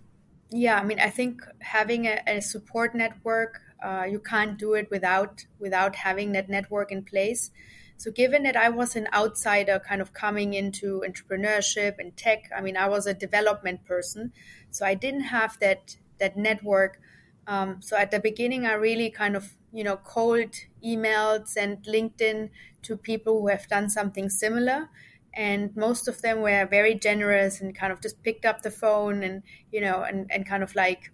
yeah, 0.49 0.79
I 0.79 0.83
mean, 0.83 0.99
I 0.99 1.09
think 1.09 1.41
having 1.59 2.05
a, 2.05 2.21
a 2.27 2.41
support 2.41 2.95
network 2.95 3.59
uh, 3.83 4.05
you 4.09 4.19
can't 4.19 4.57
do 4.57 4.73
it 4.73 4.89
without 4.89 5.45
without 5.59 5.95
having 5.95 6.31
that 6.31 6.49
network 6.49 6.91
in 6.91 7.03
place. 7.03 7.51
So, 7.97 8.11
given 8.11 8.43
that 8.43 8.55
I 8.55 8.69
was 8.69 8.95
an 8.95 9.07
outsider, 9.13 9.79
kind 9.79 10.01
of 10.01 10.13
coming 10.13 10.53
into 10.53 11.03
entrepreneurship 11.05 11.99
and 11.99 12.15
tech, 12.15 12.49
I 12.55 12.61
mean, 12.61 12.77
I 12.77 12.87
was 12.87 13.05
a 13.05 13.13
development 13.13 13.85
person, 13.85 14.31
so 14.71 14.85
I 14.85 14.93
didn't 14.93 15.27
have 15.37 15.59
that 15.59 15.97
that 16.19 16.37
network. 16.37 16.99
Um, 17.45 17.81
so 17.81 17.97
at 17.97 18.11
the 18.11 18.19
beginning, 18.19 18.65
I 18.65 18.73
really 18.73 19.09
kind 19.09 19.35
of 19.35 19.51
you 19.73 19.83
know 19.83 19.97
cold 19.97 20.53
emails 20.85 21.57
and 21.57 21.83
LinkedIn 21.83 22.49
to 22.83 22.95
people 22.95 23.41
who 23.41 23.47
have 23.47 23.67
done 23.67 23.89
something 23.89 24.29
similar, 24.29 24.89
and 25.33 25.75
most 25.75 26.07
of 26.07 26.21
them 26.21 26.41
were 26.41 26.65
very 26.65 26.95
generous 26.95 27.59
and 27.59 27.75
kind 27.75 27.91
of 27.91 28.01
just 28.01 28.23
picked 28.23 28.45
up 28.45 28.61
the 28.61 28.71
phone 28.71 29.23
and 29.23 29.43
you 29.71 29.81
know 29.81 30.03
and 30.03 30.31
and 30.31 30.47
kind 30.47 30.63
of 30.63 30.75
like 30.75 31.11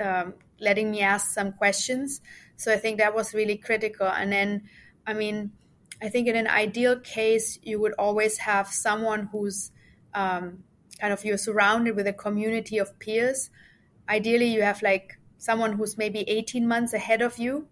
um, 0.00 0.34
letting 0.60 0.90
me 0.90 1.00
ask 1.00 1.32
some 1.32 1.52
questions. 1.52 2.20
So 2.56 2.72
I 2.72 2.76
think 2.76 2.98
that 2.98 3.14
was 3.14 3.34
really 3.34 3.56
critical. 3.56 4.06
And 4.06 4.32
then, 4.32 4.68
I 5.06 5.14
mean, 5.14 5.52
I 6.02 6.08
think 6.08 6.28
in 6.28 6.36
an 6.36 6.46
ideal 6.46 6.98
case, 7.00 7.58
you 7.62 7.80
would 7.80 7.94
always 7.98 8.38
have 8.38 8.68
someone 8.68 9.28
who's 9.32 9.72
um, 10.14 10.64
kind 11.00 11.12
of 11.12 11.24
you're 11.24 11.38
surrounded 11.38 11.96
with 11.96 12.06
a 12.06 12.12
community 12.12 12.78
of 12.78 12.98
peers. 12.98 13.50
Ideally, 14.08 14.46
you 14.46 14.62
have 14.62 14.82
like 14.82 15.18
someone 15.40 15.72
who's 15.72 15.98
maybe 15.98 16.20
18 16.28 16.68
months 16.68 16.92
ahead 16.92 17.22
of 17.22 17.38
you, 17.38 17.66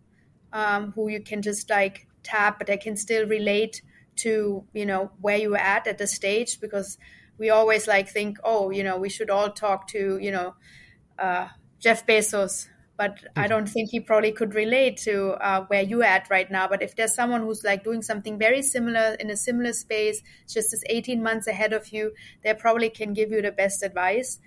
um, 0.53 0.93
who 0.93 1.09
you 1.09 1.21
can 1.21 1.43
just 1.43 1.71
like 1.71 2.09
tap, 2.23 2.59
but 2.59 2.67
they 2.67 2.77
can 2.77 2.97
still 2.97 3.27
relate 3.27 3.83
to 4.17 4.65
you 4.73 4.85
know 4.85 5.13
where 5.21 5.37
you're 5.37 5.57
at 5.57 5.87
at 5.87 5.99
the 5.99 6.07
stage 6.07 6.61
because 6.61 6.99
we 7.39 7.51
always 7.51 7.87
like 7.87 8.09
think, 8.09 8.39
oh, 8.43 8.71
you 8.71 8.83
know, 8.83 8.99
we 8.99 9.09
should 9.09 9.31
all 9.31 9.51
talk 9.51 9.87
to 9.89 10.19
you 10.19 10.33
know 10.33 10.55
uh, 11.19 11.49
Jeff 11.79 12.07
Bezos 12.07 12.69
but. 12.99 13.25
I 13.37 13.47
don't 13.47 13.69
think 13.69 13.91
he 13.91 14.01
probably 14.01 14.33
could 14.33 14.55
relate 14.55 14.97
to 14.99 15.35
uh, 15.35 15.65
where 15.67 15.83
you're 15.83 16.03
at 16.03 16.29
right 16.29 16.51
now. 16.51 16.67
But 16.67 16.83
if 16.83 16.97
there's 16.97 17.15
someone 17.15 17.43
who's 17.43 17.63
like 17.63 17.85
doing 17.85 18.03
something 18.03 18.39
very 18.39 18.61
similar 18.61 19.15
in 19.21 19.31
a 19.31 19.37
similar 19.37 19.73
space, 19.73 20.21
just 20.49 20.75
as 20.75 20.83
18 20.91 21.23
months 21.23 21.47
ahead 21.47 21.73
of 21.73 21.93
you, 21.93 22.13
they 22.43 22.53
probably 22.55 22.91
can 22.91 23.15
give 23.15 23.31
you 23.31 23.41
the 23.41 23.53
best 23.53 23.85
advice. 23.85 24.41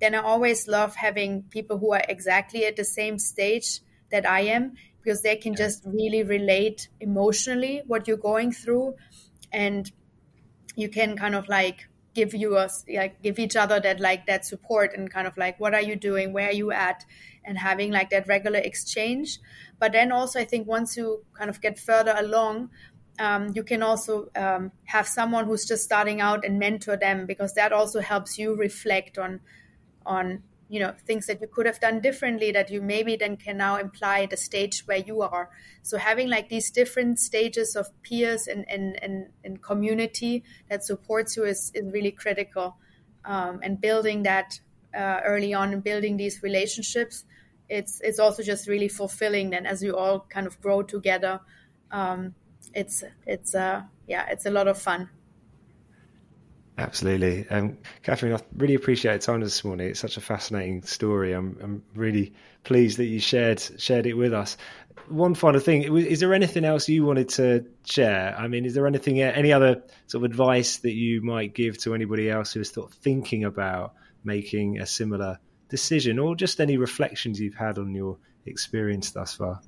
Then 0.00 0.14
I 0.14 0.18
always 0.18 0.68
love 0.68 0.96
having 0.96 1.42
people 1.50 1.78
who 1.78 1.92
are 1.92 2.02
exactly 2.08 2.64
at 2.64 2.76
the 2.76 2.84
same 2.84 3.18
stage 3.18 3.80
that 4.10 4.28
I 4.28 4.40
am 4.40 4.74
because 5.02 5.22
they 5.22 5.36
can 5.36 5.54
just 5.54 5.82
really 5.84 6.22
relate 6.22 6.88
emotionally 7.00 7.82
what 7.86 8.06
you're 8.06 8.16
going 8.16 8.52
through 8.52 8.94
and 9.52 9.90
you 10.76 10.88
can 10.88 11.16
kind 11.16 11.34
of 11.34 11.48
like 11.48 11.88
give 12.14 12.34
you 12.34 12.56
a 12.56 12.68
like 12.94 13.22
give 13.22 13.38
each 13.38 13.56
other 13.56 13.78
that 13.80 14.00
like 14.00 14.26
that 14.26 14.44
support 14.44 14.92
and 14.96 15.10
kind 15.10 15.26
of 15.26 15.36
like 15.36 15.58
what 15.60 15.74
are 15.74 15.80
you 15.80 15.94
doing 15.94 16.32
where 16.32 16.48
are 16.48 16.52
you 16.52 16.70
at 16.72 17.04
and 17.44 17.58
having 17.58 17.90
like 17.90 18.10
that 18.10 18.28
regular 18.28 18.58
exchange. 18.58 19.38
But 19.78 19.92
then 19.92 20.12
also 20.12 20.40
i 20.40 20.44
think 20.44 20.66
once 20.66 20.96
you 20.96 21.24
kind 21.32 21.50
of 21.50 21.60
get 21.60 21.78
further 21.78 22.14
along 22.16 22.70
um, 23.20 23.52
you 23.54 23.64
can 23.64 23.82
also 23.82 24.28
um, 24.36 24.70
have 24.84 25.08
someone 25.08 25.46
who's 25.46 25.64
just 25.64 25.82
starting 25.82 26.20
out 26.20 26.44
and 26.44 26.58
mentor 26.58 26.96
them 26.96 27.26
because 27.26 27.52
that 27.54 27.72
also 27.72 28.00
helps 28.00 28.38
you 28.38 28.54
reflect 28.54 29.18
on 29.18 29.40
on 30.08 30.42
you 30.68 30.80
know 30.80 30.92
things 31.06 31.26
that 31.26 31.40
you 31.40 31.46
could 31.46 31.66
have 31.66 31.80
done 31.80 32.00
differently 32.00 32.50
that 32.52 32.70
you 32.70 32.82
maybe 32.82 33.16
then 33.16 33.36
can 33.36 33.56
now 33.56 33.76
imply 33.76 34.26
the 34.26 34.36
stage 34.36 34.82
where 34.86 34.98
you 34.98 35.22
are. 35.22 35.50
So 35.82 35.96
having 35.96 36.28
like 36.28 36.48
these 36.48 36.70
different 36.70 37.18
stages 37.18 37.76
of 37.76 37.86
peers 38.02 38.46
and 38.48 38.64
and 38.68 38.98
and, 39.02 39.28
and 39.44 39.62
community 39.62 40.44
that 40.68 40.84
supports 40.84 41.36
you 41.36 41.44
is, 41.44 41.70
is 41.74 41.92
really 41.92 42.10
critical 42.10 42.76
um, 43.24 43.60
and 43.62 43.80
building 43.80 44.24
that 44.24 44.60
uh, 44.94 45.20
early 45.24 45.54
on 45.54 45.72
and 45.72 45.84
building 45.84 46.16
these 46.16 46.42
relationships 46.42 47.24
it's 47.68 48.00
it's 48.00 48.18
also 48.18 48.42
just 48.42 48.66
really 48.66 48.88
fulfilling. 48.88 49.50
Then 49.50 49.66
as 49.66 49.82
you 49.82 49.96
all 49.96 50.26
kind 50.28 50.46
of 50.46 50.60
grow 50.60 50.82
together 50.82 51.40
um, 51.90 52.34
it's 52.74 53.02
it's 53.26 53.54
uh 53.54 53.82
yeah 54.06 54.26
it's 54.30 54.46
a 54.46 54.50
lot 54.50 54.68
of 54.68 54.78
fun 54.78 55.08
Absolutely. 56.78 57.48
Um, 57.48 57.78
Kathrin, 58.04 58.38
I 58.38 58.40
really 58.56 58.76
appreciate 58.76 59.10
your 59.10 59.18
time 59.18 59.40
this 59.40 59.64
morning. 59.64 59.88
It's 59.88 59.98
such 59.98 60.16
a 60.16 60.20
fascinating 60.20 60.84
story. 60.84 61.32
I'm, 61.32 61.58
I'm 61.60 61.82
really 61.96 62.34
pleased 62.62 62.98
that 62.98 63.06
you 63.06 63.18
shared 63.18 63.60
shared 63.78 64.06
it 64.06 64.14
with 64.14 64.32
us. 64.32 64.56
One 65.08 65.34
final 65.34 65.60
thing, 65.60 65.82
is 65.96 66.20
there 66.20 66.34
anything 66.34 66.64
else 66.64 66.88
you 66.88 67.04
wanted 67.04 67.30
to 67.30 67.66
share? 67.84 68.36
I 68.38 68.46
mean, 68.46 68.64
is 68.64 68.74
there 68.74 68.86
anything, 68.86 69.20
any 69.20 69.52
other 69.52 69.82
sort 70.06 70.24
of 70.24 70.30
advice 70.30 70.78
that 70.78 70.92
you 70.92 71.20
might 71.20 71.52
give 71.52 71.78
to 71.78 71.94
anybody 71.94 72.30
else 72.30 72.52
who 72.52 72.60
is 72.60 72.76
of 72.76 72.92
thinking 72.92 73.44
about 73.44 73.94
making 74.22 74.78
a 74.78 74.86
similar 74.86 75.40
decision 75.68 76.18
or 76.18 76.36
just 76.36 76.60
any 76.60 76.76
reflections 76.76 77.40
you've 77.40 77.54
had 77.54 77.78
on 77.78 77.94
your 77.94 78.18
experience 78.46 79.10
thus 79.10 79.34
far? 79.34 79.60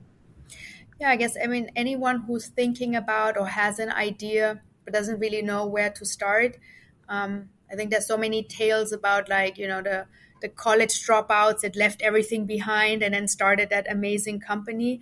Yeah, 1.00 1.10
I 1.10 1.16
guess, 1.16 1.36
I 1.42 1.46
mean, 1.46 1.70
anyone 1.74 2.20
who's 2.20 2.48
thinking 2.48 2.94
about 2.94 3.36
or 3.36 3.46
has 3.46 3.78
an 3.78 3.90
idea 3.90 4.60
but 4.84 4.92
doesn't 4.92 5.18
really 5.18 5.42
know 5.42 5.66
where 5.66 5.90
to 5.90 6.04
start, 6.04 6.56
um, 7.10 7.50
I 7.70 7.74
think 7.74 7.90
there's 7.90 8.06
so 8.06 8.16
many 8.16 8.42
tales 8.42 8.92
about 8.92 9.28
like 9.28 9.58
you 9.58 9.68
know 9.68 9.82
the 9.82 10.06
the 10.40 10.48
college 10.48 11.06
dropouts 11.06 11.60
that 11.60 11.76
left 11.76 12.00
everything 12.00 12.46
behind 12.46 13.02
and 13.02 13.12
then 13.12 13.28
started 13.28 13.68
that 13.68 13.90
amazing 13.90 14.40
company. 14.40 15.00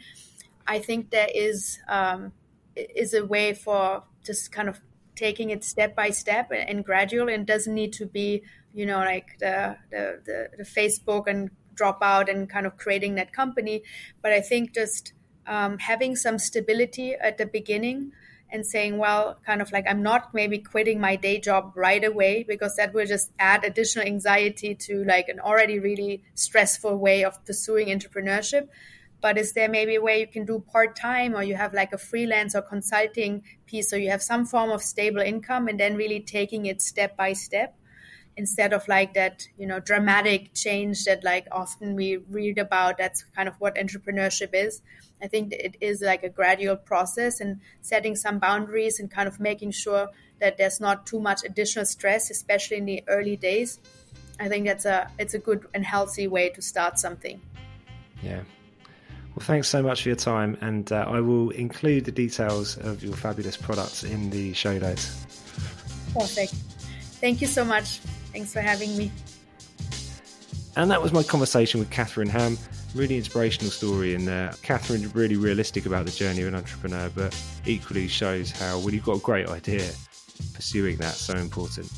I 0.66 0.80
think 0.80 1.10
there 1.10 1.28
is 1.32 1.78
um, 1.86 2.32
is 2.74 3.14
a 3.14 3.24
way 3.24 3.54
for 3.54 4.02
just 4.24 4.50
kind 4.50 4.68
of 4.68 4.80
taking 5.14 5.50
it 5.50 5.62
step 5.64 5.94
by 5.94 6.10
step 6.10 6.50
and 6.50 6.84
gradual 6.84 7.28
and 7.28 7.46
doesn't 7.46 7.74
need 7.74 7.92
to 7.92 8.06
be 8.06 8.42
you 8.72 8.86
know 8.86 8.98
like 8.98 9.38
the 9.38 9.76
the, 9.90 10.20
the, 10.24 10.48
the 10.58 10.64
Facebook 10.64 11.26
and 11.28 11.50
dropout 11.74 12.28
and 12.28 12.48
kind 12.48 12.66
of 12.66 12.76
creating 12.76 13.14
that 13.14 13.32
company. 13.32 13.82
But 14.22 14.32
I 14.32 14.40
think 14.40 14.74
just 14.74 15.12
um, 15.46 15.78
having 15.78 16.16
some 16.16 16.38
stability 16.38 17.14
at 17.14 17.38
the 17.38 17.46
beginning 17.46 18.12
and 18.50 18.66
saying, 18.66 18.98
well, 18.98 19.38
kind 19.44 19.60
of 19.60 19.72
like 19.72 19.84
I'm 19.88 20.02
not 20.02 20.32
maybe 20.34 20.58
quitting 20.58 21.00
my 21.00 21.16
day 21.16 21.38
job 21.38 21.72
right 21.74 22.02
away 22.02 22.44
because 22.46 22.76
that 22.76 22.94
will 22.94 23.06
just 23.06 23.30
add 23.38 23.64
additional 23.64 24.06
anxiety 24.06 24.74
to 24.74 25.04
like 25.04 25.28
an 25.28 25.40
already 25.40 25.78
really 25.78 26.22
stressful 26.34 26.96
way 26.96 27.24
of 27.24 27.44
pursuing 27.44 27.88
entrepreneurship. 27.88 28.68
But 29.20 29.36
is 29.36 29.52
there 29.52 29.68
maybe 29.68 29.96
a 29.96 30.00
way 30.00 30.20
you 30.20 30.26
can 30.26 30.44
do 30.44 30.64
part 30.72 30.96
time 30.96 31.34
or 31.34 31.42
you 31.42 31.56
have 31.56 31.74
like 31.74 31.92
a 31.92 31.98
freelance 31.98 32.54
or 32.54 32.62
consulting 32.62 33.42
piece 33.66 33.90
so 33.90 33.96
you 33.96 34.10
have 34.10 34.22
some 34.22 34.46
form 34.46 34.70
of 34.70 34.82
stable 34.82 35.20
income 35.20 35.68
and 35.68 35.78
then 35.78 35.96
really 35.96 36.20
taking 36.20 36.66
it 36.66 36.80
step 36.80 37.16
by 37.16 37.32
step? 37.32 37.77
Instead 38.38 38.72
of 38.72 38.86
like 38.86 39.14
that 39.14 39.46
you 39.58 39.66
know 39.66 39.80
dramatic 39.80 40.54
change 40.54 41.04
that 41.04 41.24
like 41.24 41.46
often 41.50 41.96
we 41.96 42.18
read 42.30 42.56
about 42.56 42.96
that's 42.96 43.24
kind 43.34 43.48
of 43.48 43.54
what 43.58 43.74
entrepreneurship 43.74 44.50
is 44.52 44.80
i 45.20 45.26
think 45.26 45.52
it 45.52 45.76
is 45.80 46.00
like 46.00 46.22
a 46.22 46.28
gradual 46.28 46.76
process 46.76 47.40
and 47.40 47.60
setting 47.82 48.14
some 48.14 48.38
boundaries 48.38 49.00
and 49.00 49.10
kind 49.10 49.26
of 49.26 49.40
making 49.40 49.72
sure 49.72 50.08
that 50.38 50.56
there's 50.56 50.80
not 50.80 51.04
too 51.04 51.20
much 51.20 51.42
additional 51.44 51.84
stress 51.84 52.30
especially 52.30 52.76
in 52.76 52.84
the 52.84 53.02
early 53.08 53.36
days 53.36 53.80
i 54.38 54.48
think 54.48 54.64
that's 54.64 54.84
a 54.84 55.10
it's 55.18 55.34
a 55.34 55.38
good 55.40 55.66
and 55.74 55.84
healthy 55.84 56.28
way 56.28 56.48
to 56.48 56.62
start 56.62 56.96
something 56.96 57.40
yeah 58.22 58.42
well, 59.34 59.44
thanks 59.44 59.68
so 59.68 59.82
much 59.82 60.02
for 60.02 60.08
your 60.08 60.16
time, 60.16 60.56
and 60.60 60.90
uh, 60.90 61.04
I 61.06 61.20
will 61.20 61.50
include 61.50 62.06
the 62.06 62.10
details 62.10 62.76
of 62.76 63.04
your 63.04 63.14
fabulous 63.14 63.56
products 63.56 64.02
in 64.02 64.30
the 64.30 64.52
show 64.52 64.76
notes. 64.76 65.24
Perfect. 66.12 66.54
Thank 67.20 67.40
you 67.40 67.46
so 67.46 67.64
much. 67.64 68.00
Thanks 68.32 68.52
for 68.52 68.60
having 68.60 68.96
me. 68.96 69.10
And 70.76 70.90
that 70.90 71.02
was 71.02 71.12
my 71.12 71.24
conversation 71.24 71.80
with 71.80 71.90
Kathrin 71.90 72.28
Hamm. 72.28 72.56
Really 72.94 73.16
inspirational 73.16 73.70
story, 73.70 74.14
and 74.14 74.28
uh, 74.28 74.52
Kathrin 74.62 75.12
really 75.14 75.36
realistic 75.36 75.86
about 75.86 76.06
the 76.06 76.12
journey 76.12 76.42
of 76.42 76.48
an 76.48 76.54
entrepreneur, 76.54 77.10
but 77.14 77.38
equally 77.66 78.08
shows 78.08 78.50
how 78.50 78.78
when 78.78 78.94
you've 78.94 79.04
got 79.04 79.16
a 79.16 79.20
great 79.20 79.48
idea, 79.48 79.90
pursuing 80.54 80.96
that's 80.96 81.18
so 81.18 81.36
important. 81.36 81.90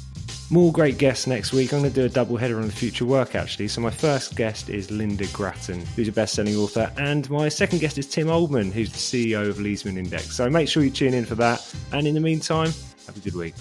More 0.53 0.73
great 0.73 0.99
guests 0.99 1.29
next 1.29 1.53
week. 1.53 1.73
I'm 1.73 1.81
going 1.81 1.93
to 1.93 2.01
do 2.01 2.07
a 2.07 2.09
double 2.09 2.37
header 2.37 2.57
on 2.57 2.67
the 2.67 2.73
future 2.73 3.05
work 3.05 3.37
actually. 3.37 3.69
So, 3.69 3.81
my 3.81 3.91
first 3.91 4.35
guest 4.35 4.69
is 4.69 4.89
Lynda 4.89 5.33
Gratton, 5.33 5.85
who's 5.95 6.09
a 6.09 6.13
best 6.13 6.35
selling 6.35 6.57
author, 6.57 6.91
and 6.97 7.29
my 7.31 7.49
second 7.49 7.79
guest 7.79 7.99
is 7.99 8.09
Tim 8.09 8.27
Oldman, 8.27 8.73
who's 8.73 8.91
the 8.91 8.99
CEO 8.99 9.49
of 9.49 9.59
Leesman 9.59 9.97
Index. 9.97 10.35
So, 10.35 10.51
make 10.51 10.69
sure 10.69 10.83
you 10.83 10.91
tune 10.91 11.15
in 11.15 11.25
for 11.25 11.37
that. 11.37 11.73
And 11.93 12.07
in 12.07 12.15
the 12.15 12.21
meantime, 12.21 12.73
have 13.07 13.17
a 13.17 13.21
good 13.21 13.37
week. 13.37 13.55